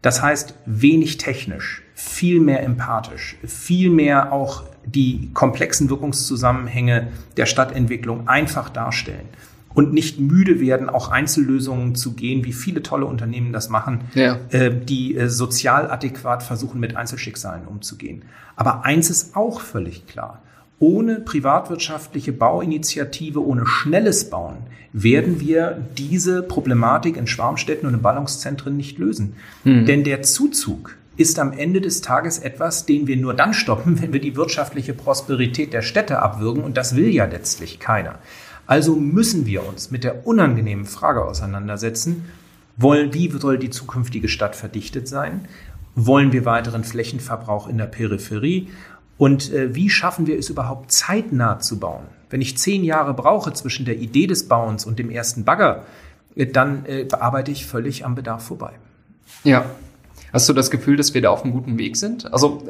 Das 0.01 0.21
heißt, 0.21 0.53
wenig 0.65 1.17
technisch, 1.17 1.81
viel 1.95 2.39
mehr 2.39 2.63
empathisch, 2.63 3.37
viel 3.43 3.89
mehr 3.89 4.31
auch 4.31 4.63
die 4.85 5.31
komplexen 5.33 5.89
Wirkungszusammenhänge 5.89 7.07
der 7.37 7.47
Stadtentwicklung 7.47 8.27
einfach 8.27 8.69
darstellen 8.69 9.27
und 9.75 9.93
nicht 9.93 10.19
müde 10.19 10.59
werden, 10.59 10.89
auch 10.89 11.09
Einzellösungen 11.11 11.93
zu 11.95 12.13
gehen, 12.13 12.43
wie 12.45 12.53
viele 12.53 12.81
tolle 12.81 13.05
Unternehmen 13.05 13.53
das 13.53 13.69
machen, 13.69 14.05
ja. 14.15 14.39
äh, 14.49 14.71
die 14.73 15.15
äh, 15.15 15.29
sozial 15.29 15.91
adäquat 15.91 16.41
versuchen, 16.41 16.79
mit 16.79 16.95
Einzelschicksalen 16.95 17.67
umzugehen. 17.67 18.23
Aber 18.55 18.85
eins 18.85 19.09
ist 19.09 19.35
auch 19.35 19.59
völlig 19.59 20.07
klar. 20.07 20.41
Ohne 20.79 21.19
privatwirtschaftliche 21.19 22.33
Bauinitiative, 22.33 23.45
ohne 23.45 23.65
schnelles 23.65 24.29
Bauen 24.29 24.57
werden 24.91 25.39
wir 25.41 25.77
diese 25.97 26.41
Problematik 26.41 27.17
in 27.17 27.27
Schwarmstädten 27.27 27.87
und 27.87 27.95
in 27.95 28.01
Ballungszentren 28.01 28.75
nicht 28.77 28.97
lösen. 28.97 29.35
Mhm. 29.65 29.85
Denn 29.85 30.03
der 30.05 30.21
Zuzug 30.21 30.95
ist 31.17 31.39
am 31.39 31.53
Ende 31.53 31.81
des 31.81 32.01
Tages 32.01 32.39
etwas, 32.39 32.85
den 32.85 33.07
wir 33.07 33.17
nur 33.17 33.33
dann 33.33 33.53
stoppen, 33.53 34.01
wenn 34.01 34.13
wir 34.13 34.21
die 34.21 34.35
wirtschaftliche 34.37 34.93
Prosperität 34.93 35.73
der 35.73 35.81
Städte 35.81 36.19
abwürgen. 36.19 36.63
Und 36.63 36.77
das 36.77 36.95
will 36.95 37.09
ja 37.09 37.25
letztlich 37.25 37.79
keiner. 37.79 38.19
Also 38.67 38.95
müssen 38.95 39.45
wir 39.45 39.67
uns 39.67 39.91
mit 39.91 40.03
der 40.03 40.25
unangenehmen 40.25 40.85
Frage 40.85 41.23
auseinandersetzen, 41.23 42.25
wollen, 42.77 43.13
wie 43.13 43.31
soll 43.31 43.57
die 43.57 43.69
zukünftige 43.69 44.27
Stadt 44.27 44.55
verdichtet 44.55 45.07
sein? 45.07 45.47
Wollen 45.95 46.33
wir 46.33 46.45
weiteren 46.45 46.83
Flächenverbrauch 46.83 47.67
in 47.67 47.77
der 47.77 47.85
Peripherie? 47.85 48.69
Und 49.17 49.53
äh, 49.53 49.73
wie 49.73 49.89
schaffen 49.89 50.27
wir 50.27 50.37
es 50.37 50.49
überhaupt 50.49 50.91
zeitnah 50.91 51.59
zu 51.59 51.79
bauen? 51.79 52.03
Wenn 52.29 52.41
ich 52.41 52.57
zehn 52.57 52.83
Jahre 52.83 53.13
brauche 53.13 53.53
zwischen 53.53 53.85
der 53.85 53.97
Idee 53.97 54.27
des 54.27 54.47
Bauens 54.47 54.85
und 54.85 54.99
dem 54.99 55.09
ersten 55.09 55.45
Bagger, 55.45 55.85
äh, 56.35 56.45
dann 56.47 56.85
äh, 56.85 57.05
bearbeite 57.05 57.51
ich 57.51 57.65
völlig 57.65 58.05
am 58.05 58.15
Bedarf 58.15 58.43
vorbei. 58.43 58.73
Ja. 59.43 59.65
Hast 60.33 60.49
du 60.49 60.53
das 60.53 60.69
Gefühl, 60.69 60.97
dass 60.97 61.13
wir 61.13 61.21
da 61.21 61.29
auf 61.29 61.43
einem 61.43 61.53
guten 61.53 61.77
Weg 61.77 61.95
sind? 61.95 62.31
Also 62.33 62.61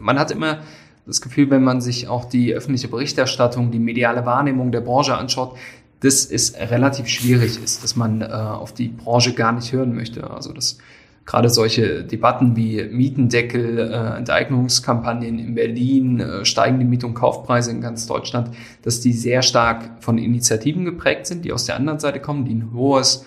man 0.00 0.18
hat 0.18 0.32
immer 0.32 0.58
das 1.06 1.20
Gefühl, 1.20 1.50
wenn 1.50 1.64
man 1.64 1.80
sich 1.80 2.08
auch 2.08 2.24
die 2.24 2.54
öffentliche 2.54 2.88
Berichterstattung, 2.88 3.70
die 3.70 3.78
mediale 3.78 4.24
Wahrnehmung 4.26 4.72
der 4.72 4.80
Branche 4.80 5.16
anschaut, 5.16 5.56
dass 6.00 6.24
es 6.24 6.54
relativ 6.54 7.08
schwierig 7.08 7.62
ist, 7.62 7.84
dass 7.84 7.96
man 7.96 8.22
äh, 8.22 8.26
auf 8.26 8.72
die 8.72 8.88
Branche 8.88 9.34
gar 9.34 9.52
nicht 9.52 9.72
hören 9.72 9.94
möchte. 9.94 10.30
Also 10.30 10.52
dass 10.52 10.78
gerade 11.26 11.50
solche 11.50 12.02
Debatten 12.04 12.56
wie 12.56 12.82
Mietendeckel, 12.84 13.78
äh, 13.78 14.18
Enteignungskampagnen 14.18 15.38
in 15.38 15.54
Berlin, 15.54 16.20
äh, 16.20 16.44
steigende 16.44 16.84
Miet- 16.84 17.04
und 17.04 17.14
Kaufpreise 17.14 17.70
in 17.70 17.80
ganz 17.80 18.06
Deutschland, 18.06 18.50
dass 18.82 19.00
die 19.00 19.12
sehr 19.12 19.42
stark 19.42 20.02
von 20.02 20.18
Initiativen 20.18 20.84
geprägt 20.84 21.26
sind, 21.26 21.44
die 21.44 21.52
aus 21.52 21.66
der 21.66 21.76
anderen 21.76 21.98
Seite 21.98 22.20
kommen, 22.20 22.46
die 22.46 22.54
ein 22.54 22.72
hohes 22.72 23.24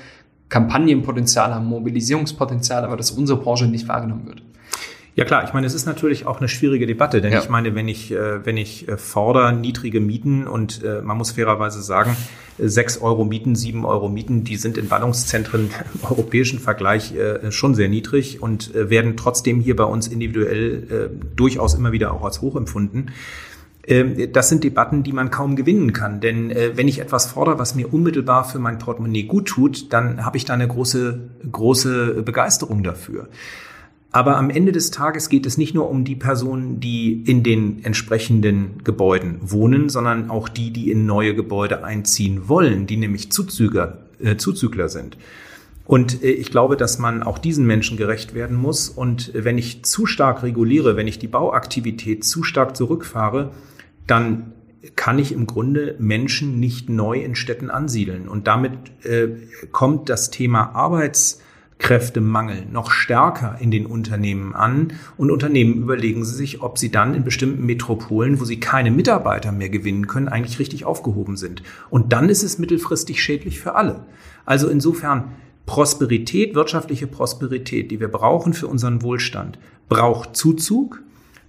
Kampagnenpotenzial 0.49 1.53
haben, 1.53 1.65
Mobilisierungspotenzial, 1.65 2.83
aber 2.83 2.97
dass 2.97 3.11
unsere 3.11 3.39
Branche 3.39 3.67
nicht 3.67 3.87
wahrgenommen 3.87 4.27
wird. 4.27 4.43
Ja 5.15 5.25
klar, 5.25 5.43
ich 5.43 5.53
meine, 5.53 5.67
es 5.67 5.75
ist 5.75 5.85
natürlich 5.85 6.25
auch 6.25 6.39
eine 6.39 6.47
schwierige 6.47 6.87
Debatte, 6.87 7.21
denn 7.21 7.33
ja. 7.33 7.39
ich 7.39 7.47
meine, 7.47 7.75
wenn 7.75 7.87
ich, 7.87 8.11
äh, 8.11 8.43
wenn 8.45 8.57
ich 8.57 8.87
äh, 8.87 8.97
fordere 8.97 9.53
niedrige 9.53 9.99
Mieten 9.99 10.47
und 10.47 10.83
äh, 10.83 11.01
man 11.03 11.17
muss 11.17 11.31
fairerweise 11.31 11.83
sagen, 11.83 12.17
sechs 12.57 12.99
Euro 12.99 13.23
Mieten, 13.23 13.55
sieben 13.55 13.85
Euro 13.85 14.09
Mieten, 14.09 14.43
die 14.43 14.55
sind 14.55 14.77
in 14.77 14.87
Ballungszentren 14.87 15.69
im 15.93 16.09
europäischen 16.09 16.59
Vergleich 16.59 17.13
schon 17.49 17.73
sehr 17.73 17.89
niedrig 17.89 18.43
und 18.43 18.71
werden 18.75 19.17
trotzdem 19.17 19.59
hier 19.59 19.75
bei 19.75 19.85
uns 19.85 20.07
individuell 20.07 21.09
durchaus 21.35 21.73
immer 21.73 21.91
wieder 21.91 22.13
auch 22.13 22.23
als 22.23 22.41
hoch 22.41 22.55
empfunden. 22.55 23.07
Ähm, 23.87 24.31
das 24.31 24.49
sind 24.49 24.63
Debatten, 24.63 25.01
die 25.01 25.13
man 25.13 25.31
kaum 25.31 25.55
gewinnen 25.55 25.93
kann. 25.93 26.21
Denn 26.21 26.53
wenn 26.75 26.87
ich 26.87 26.99
etwas 26.99 27.25
fordere, 27.25 27.57
was 27.57 27.73
mir 27.73 27.91
unmittelbar 27.91 28.45
für 28.45 28.59
mein 28.59 28.77
Portemonnaie 28.77 29.23
gut 29.23 29.47
tut, 29.47 29.91
dann 29.91 30.23
habe 30.23 30.37
ich 30.37 30.45
da 30.45 30.53
eine 30.53 30.67
große, 30.67 31.19
große 31.51 32.21
Begeisterung 32.21 32.83
dafür. 32.83 33.29
Aber 34.13 34.37
am 34.37 34.51
Ende 34.51 34.71
des 34.71 34.91
Tages 34.91 35.27
geht 35.27 35.47
es 35.47 35.57
nicht 35.57 35.73
nur 35.73 35.89
um 35.89 36.05
die 36.05 36.15
Personen, 36.15 36.79
die 36.79 37.23
in 37.25 37.41
den 37.41 37.83
entsprechenden 37.83 38.83
Gebäuden 38.83 39.39
wohnen, 39.41 39.89
sondern 39.89 40.29
auch 40.29 40.47
die, 40.47 40.71
die 40.71 40.91
in 40.91 41.07
neue 41.07 41.33
Gebäude 41.33 41.83
einziehen 41.83 42.47
wollen, 42.47 42.85
die 42.85 42.97
nämlich 42.97 43.31
Zuzüger, 43.31 44.05
äh, 44.19 44.37
Zuzügler 44.37 44.87
sind. 44.87 45.17
Und 45.85 46.23
äh, 46.23 46.29
ich 46.29 46.51
glaube, 46.51 46.77
dass 46.77 46.99
man 46.99 47.23
auch 47.23 47.39
diesen 47.39 47.65
Menschen 47.65 47.97
gerecht 47.97 48.35
werden 48.35 48.55
muss. 48.55 48.87
Und 48.87 49.31
wenn 49.33 49.57
ich 49.57 49.83
zu 49.83 50.05
stark 50.05 50.43
reguliere, 50.43 50.95
wenn 50.95 51.07
ich 51.07 51.17
die 51.17 51.27
Bauaktivität 51.27 52.23
zu 52.23 52.43
stark 52.43 52.77
zurückfahre, 52.77 53.49
dann 54.05 54.53
kann 54.95 55.17
ich 55.17 55.31
im 55.31 55.47
Grunde 55.47 55.95
Menschen 55.97 56.59
nicht 56.59 56.87
neu 56.87 57.19
in 57.19 57.33
Städten 57.35 57.71
ansiedeln. 57.71 58.27
Und 58.27 58.45
damit 58.45 58.73
äh, 59.05 59.29
kommt 59.71 60.09
das 60.09 60.29
Thema 60.29 60.75
Arbeits 60.75 61.41
Kräftemangel 61.83 62.65
noch 62.71 62.91
stärker 62.91 63.57
in 63.59 63.69
den 63.69 63.85
Unternehmen 63.85 64.55
an 64.55 64.93
und 65.17 65.31
Unternehmen 65.31 65.83
überlegen 65.83 66.23
sie 66.23 66.33
sich, 66.33 66.61
ob 66.61 66.77
sie 66.77 66.89
dann 66.89 67.13
in 67.13 67.25
bestimmten 67.25 67.65
Metropolen, 67.65 68.39
wo 68.39 68.45
sie 68.45 68.57
keine 68.57 68.89
Mitarbeiter 68.89 69.51
mehr 69.51 69.67
gewinnen 69.67 70.07
können, 70.07 70.29
eigentlich 70.29 70.59
richtig 70.59 70.85
aufgehoben 70.85 71.35
sind. 71.35 71.61
Und 71.89 72.13
dann 72.13 72.29
ist 72.29 72.41
es 72.41 72.57
mittelfristig 72.57 73.21
schädlich 73.21 73.59
für 73.59 73.75
alle. 73.75 74.05
Also 74.45 74.69
insofern 74.69 75.33
Prosperität, 75.65 76.55
wirtschaftliche 76.55 77.05
Prosperität, 77.05 77.91
die 77.91 77.99
wir 77.99 78.07
brauchen 78.07 78.53
für 78.53 78.67
unseren 78.67 79.01
Wohlstand, 79.01 79.59
braucht 79.89 80.37
Zuzug, 80.37 81.01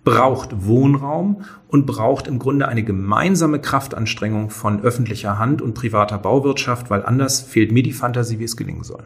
braucht 0.03 0.66
Wohnraum 0.66 1.44
und 1.68 1.87
braucht 1.87 2.27
im 2.27 2.40
Grunde 2.40 2.66
eine 2.66 2.83
gemeinsame 2.83 3.61
Kraftanstrengung 3.61 4.51
von 4.51 4.81
öffentlicher 4.83 5.38
Hand 5.38 5.62
und 5.62 5.75
privater 5.75 6.18
Bauwirtschaft, 6.18 6.90
weil 6.90 7.05
anders 7.05 7.40
fehlt 7.40 7.70
mir 7.70 7.85
die 7.85 7.92
Fantasie, 7.92 8.40
wie 8.40 8.44
es 8.44 8.57
gelingen 8.57 8.83
soll. 8.83 9.05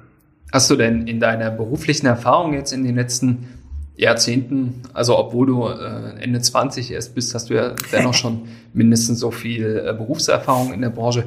Hast 0.53 0.71
du 0.71 0.77
denn 0.77 1.07
in 1.07 1.21
deiner 1.21 1.51
beruflichen 1.51 2.07
Erfahrung 2.07 2.55
jetzt 2.55 2.73
in 2.73 2.85
den 2.85 2.97
letzten 2.97 3.49
Jahrzehnten, 3.97 4.83
also 4.95 5.19
obwohl 5.19 5.47
du 5.47 5.67
äh, 5.67 6.23
Ende 6.23 6.41
20 6.41 6.93
erst 6.93 7.15
bist, 7.15 7.35
hast 7.35 7.51
du 7.51 7.55
ja 7.55 7.75
dennoch 7.93 8.15
schon 8.15 8.43
mindestens 8.73 9.19
so 9.19 9.31
viel 9.31 9.85
äh, 9.85 9.93
Berufserfahrung 9.93 10.73
in 10.73 10.81
der 10.81 10.91
Branche. 10.91 11.25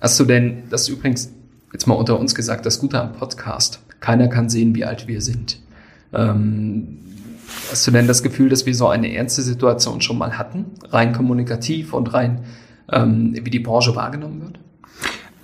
Hast 0.00 0.18
du 0.20 0.24
denn, 0.24 0.62
das 0.70 0.82
ist 0.82 0.88
übrigens 0.88 1.32
jetzt 1.72 1.86
mal 1.86 1.94
unter 1.94 2.18
uns 2.18 2.34
gesagt, 2.34 2.64
das 2.64 2.78
Gute 2.78 3.00
am 3.00 3.12
Podcast, 3.12 3.80
keiner 4.00 4.28
kann 4.28 4.48
sehen, 4.48 4.74
wie 4.74 4.84
alt 4.84 5.08
wir 5.08 5.20
sind. 5.20 5.58
Ähm, 6.14 6.98
hast 7.70 7.86
du 7.86 7.90
denn 7.90 8.06
das 8.06 8.22
Gefühl, 8.22 8.48
dass 8.48 8.66
wir 8.66 8.74
so 8.74 8.88
eine 8.88 9.12
ernste 9.12 9.42
Situation 9.42 10.00
schon 10.00 10.16
mal 10.16 10.38
hatten, 10.38 10.66
rein 10.84 11.12
kommunikativ 11.12 11.92
und 11.92 12.14
rein, 12.14 12.44
ähm, 12.92 13.34
wie 13.34 13.50
die 13.50 13.58
Branche 13.58 13.96
wahrgenommen 13.96 14.42
wird? 14.42 14.60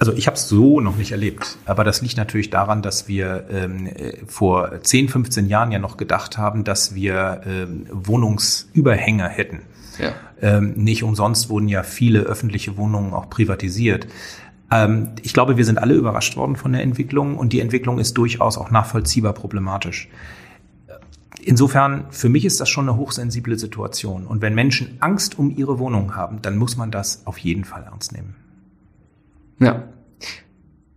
Also 0.03 0.15
ich 0.15 0.27
habe 0.27 0.35
es 0.35 0.49
so 0.49 0.81
noch 0.81 0.97
nicht 0.97 1.13
erlebt, 1.13 1.59
aber 1.65 1.85
das 1.85 2.03
liegt 2.03 2.17
natürlich 2.17 2.51
daran, 2.51 2.83
dass 2.83 3.07
wir 3.07 3.47
ähm, 3.53 3.89
vor 4.27 4.83
10, 4.83 5.09
15 5.09 5.47
Jahren 5.47 5.71
ja 5.71 5.79
noch 5.79 5.97
gedacht 5.97 6.37
haben, 6.37 6.65
dass 6.65 6.97
wir 6.97 7.43
ähm, 7.47 7.87
Wohnungsüberhänge 7.89 9.29
hätten. 9.29 9.61
Ja. 10.01 10.13
Ähm, 10.41 10.73
nicht 10.75 11.05
umsonst 11.05 11.51
wurden 11.51 11.69
ja 11.69 11.85
viele 11.85 12.23
öffentliche 12.23 12.77
Wohnungen 12.77 13.15
auch 13.15 13.31
privatisiert. 13.31 14.09
Ähm, 14.73 15.11
ich 15.23 15.33
glaube, 15.35 15.57
wir 15.57 15.65
sind 15.65 15.79
alle 15.79 15.95
überrascht 15.95 16.37
worden 16.37 16.57
von 16.57 16.73
der 16.73 16.83
Entwicklung 16.83 17.39
und 17.39 17.53
die 17.53 17.61
Entwicklung 17.61 18.01
ist 18.01 18.19
durchaus 18.19 18.59
auch 18.59 18.73
nachvollziehbar 18.73 19.35
problematisch. 19.35 20.09
Insofern, 21.45 22.07
für 22.11 22.29
mich 22.29 22.45
ist 22.45 22.61
das 22.61 22.69
schon 22.69 22.89
eine 22.89 22.99
hochsensible 22.99 23.57
Situation. 23.57 24.27
Und 24.27 24.43
wenn 24.43 24.57
Menschen 24.57 24.97
Angst 24.99 25.39
um 25.39 25.57
ihre 25.57 25.79
Wohnung 25.79 26.17
haben, 26.17 26.43
dann 26.43 26.57
muss 26.57 26.77
man 26.77 26.91
das 26.91 27.25
auf 27.25 27.39
jeden 27.39 27.65
Fall 27.65 27.85
ernst 27.85 28.11
nehmen. 28.11 28.35
Ja. 29.63 29.85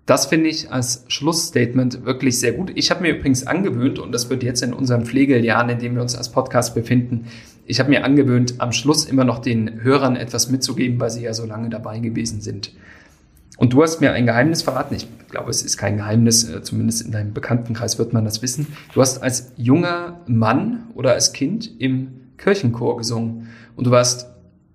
Das 0.05 0.27
finde 0.27 0.49
ich 0.49 0.71
als 0.71 1.03
Schlussstatement 1.07 2.05
wirklich 2.05 2.39
sehr 2.39 2.51
gut. 2.51 2.71
Ich 2.75 2.91
habe 2.91 3.01
mir 3.01 3.15
übrigens 3.15 3.47
angewöhnt, 3.47 3.97
und 3.97 4.11
das 4.11 4.29
wird 4.29 4.43
jetzt 4.43 4.61
in 4.61 4.73
unserem 4.73 5.05
Pflegeljahr, 5.05 5.67
in 5.69 5.79
dem 5.79 5.95
wir 5.95 6.01
uns 6.01 6.15
als 6.15 6.31
Podcast 6.31 6.75
befinden, 6.75 7.25
ich 7.67 7.79
habe 7.79 7.89
mir 7.89 8.05
angewöhnt, 8.05 8.55
am 8.59 8.71
Schluss 8.71 9.05
immer 9.05 9.23
noch 9.23 9.39
den 9.39 9.81
Hörern 9.81 10.15
etwas 10.15 10.51
mitzugeben, 10.51 10.99
weil 10.99 11.09
sie 11.09 11.23
ja 11.23 11.33
so 11.33 11.47
lange 11.47 11.69
dabei 11.69 11.97
gewesen 11.97 12.39
sind. 12.39 12.71
Und 13.57 13.73
du 13.73 13.81
hast 13.81 14.01
mir 14.01 14.11
ein 14.11 14.27
Geheimnis 14.27 14.61
verraten. 14.61 14.95
Ich 14.95 15.07
glaube, 15.31 15.49
es 15.49 15.63
ist 15.63 15.77
kein 15.77 15.97
Geheimnis, 15.97 16.47
äh, 16.47 16.61
zumindest 16.61 17.03
in 17.03 17.11
deinem 17.11 17.33
Bekanntenkreis 17.33 17.97
wird 17.97 18.13
man 18.13 18.25
das 18.25 18.41
wissen. 18.41 18.67
Du 18.93 19.01
hast 19.01 19.23
als 19.23 19.53
junger 19.57 20.19
Mann 20.27 20.83
oder 20.93 21.13
als 21.13 21.33
Kind 21.33 21.71
im 21.79 22.09
Kirchenchor 22.37 22.97
gesungen 22.97 23.47
und 23.75 23.87
du 23.87 23.91
warst 23.91 24.27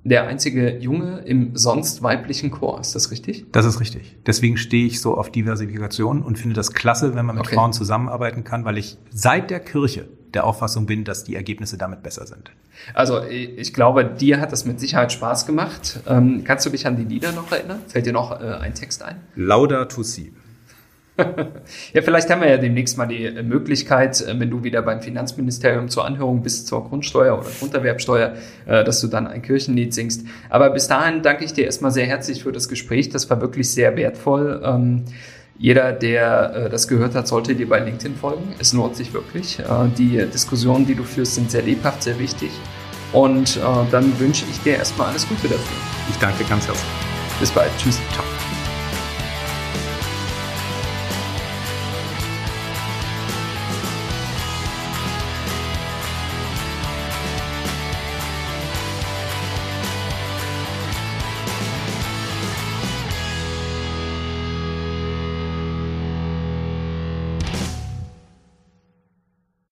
der 0.04 0.26
einzige 0.26 0.78
Junge 0.78 1.18
im 1.26 1.56
sonst 1.56 2.02
weiblichen 2.02 2.50
Chor. 2.50 2.80
Ist 2.80 2.94
das 2.94 3.10
richtig? 3.10 3.46
Das 3.52 3.66
ist 3.66 3.80
richtig. 3.80 4.16
Deswegen 4.26 4.56
stehe 4.56 4.86
ich 4.86 5.00
so 5.00 5.16
auf 5.16 5.30
Diversifikation 5.30 6.22
und 6.22 6.38
finde 6.38 6.54
das 6.54 6.72
klasse, 6.72 7.14
wenn 7.14 7.26
man 7.26 7.36
mit 7.36 7.46
okay. 7.46 7.56
Frauen 7.56 7.72
zusammenarbeiten 7.72 8.44
kann, 8.44 8.64
weil 8.64 8.78
ich 8.78 8.96
seit 9.10 9.50
der 9.50 9.60
Kirche 9.60 10.08
der 10.34 10.44
Auffassung 10.44 10.86
bin, 10.86 11.04
dass 11.04 11.24
die 11.24 11.34
Ergebnisse 11.34 11.76
damit 11.76 12.02
besser 12.02 12.26
sind. 12.26 12.52
Also 12.94 13.22
ich 13.24 13.74
glaube, 13.74 14.04
dir 14.04 14.40
hat 14.40 14.52
das 14.52 14.64
mit 14.64 14.80
Sicherheit 14.80 15.12
Spaß 15.12 15.44
gemacht. 15.44 16.00
Ähm, 16.08 16.44
kannst 16.44 16.64
du 16.64 16.70
dich 16.70 16.86
an 16.86 16.96
die 16.96 17.04
Lieder 17.04 17.32
noch 17.32 17.50
erinnern? 17.50 17.80
Fällt 17.88 18.06
dir 18.06 18.12
noch 18.12 18.40
äh, 18.40 18.44
ein 18.44 18.74
Text 18.74 19.02
ein? 19.02 19.16
Lauda 19.34 19.86
to 19.86 20.02
si. 20.02 20.32
ja, 21.92 22.02
vielleicht 22.02 22.30
haben 22.30 22.40
wir 22.40 22.48
ja 22.48 22.56
demnächst 22.56 22.98
mal 22.98 23.06
die 23.06 23.24
äh, 23.24 23.42
Möglichkeit, 23.42 24.20
äh, 24.20 24.38
wenn 24.38 24.50
du 24.50 24.62
wieder 24.62 24.83
beim 24.83 25.00
Finanzministerium 25.00 25.88
zur 25.88 26.04
Anhörung 26.04 26.42
bist 26.42 26.66
zur 26.66 26.88
Grundsteuer 26.88 27.38
oder 27.38 27.48
Grunderwerbsteuer, 27.59 28.35
äh, 28.66 28.85
dass 28.85 29.00
du 29.00 29.09
dann 29.09 29.26
ein 29.26 29.42
Kirchenlied 29.42 29.94
singst. 29.94 30.26
Aber 30.48 30.70
bis 30.70 30.88
dahin 30.88 31.22
danke 31.22 31.44
ich 31.44 31.52
dir 31.52 31.64
erstmal 31.64 31.90
sehr 31.90 32.06
herzlich 32.06 32.42
für 32.42 32.52
das 32.52 32.68
Gespräch. 32.68 33.09
Das 33.09 33.28
war 33.30 33.40
wirklich 33.40 33.70
sehr 33.70 33.96
wertvoll. 33.96 34.62
Ähm, 34.64 35.04
jeder, 35.59 35.92
der 35.92 36.70
das 36.70 36.88
gehört 36.88 37.14
hat, 37.14 37.28
sollte 37.28 37.54
dir 37.54 37.68
bei 37.68 37.80
LinkedIn 37.80 38.16
folgen. 38.16 38.54
Es 38.59 38.72
lohnt 38.72 38.96
sich 38.96 39.12
wirklich. 39.12 39.59
Die 39.98 40.16
Diskussionen, 40.33 40.87
die 40.87 40.94
du 40.94 41.02
führst, 41.02 41.35
sind 41.35 41.50
sehr 41.50 41.61
lebhaft, 41.61 42.02
sehr 42.02 42.18
wichtig. 42.18 42.48
Und 43.12 43.61
dann 43.90 44.18
wünsche 44.18 44.46
ich 44.50 44.59
dir 44.61 44.76
erstmal 44.76 45.09
alles 45.09 45.28
Gute 45.28 45.48
dafür. 45.48 45.76
Ich 46.09 46.16
danke 46.16 46.44
ganz 46.44 46.66
herzlich. 46.66 46.88
Bis 47.40 47.50
bald. 47.50 47.70
Tschüss. 47.76 47.98
Ciao. 48.14 48.24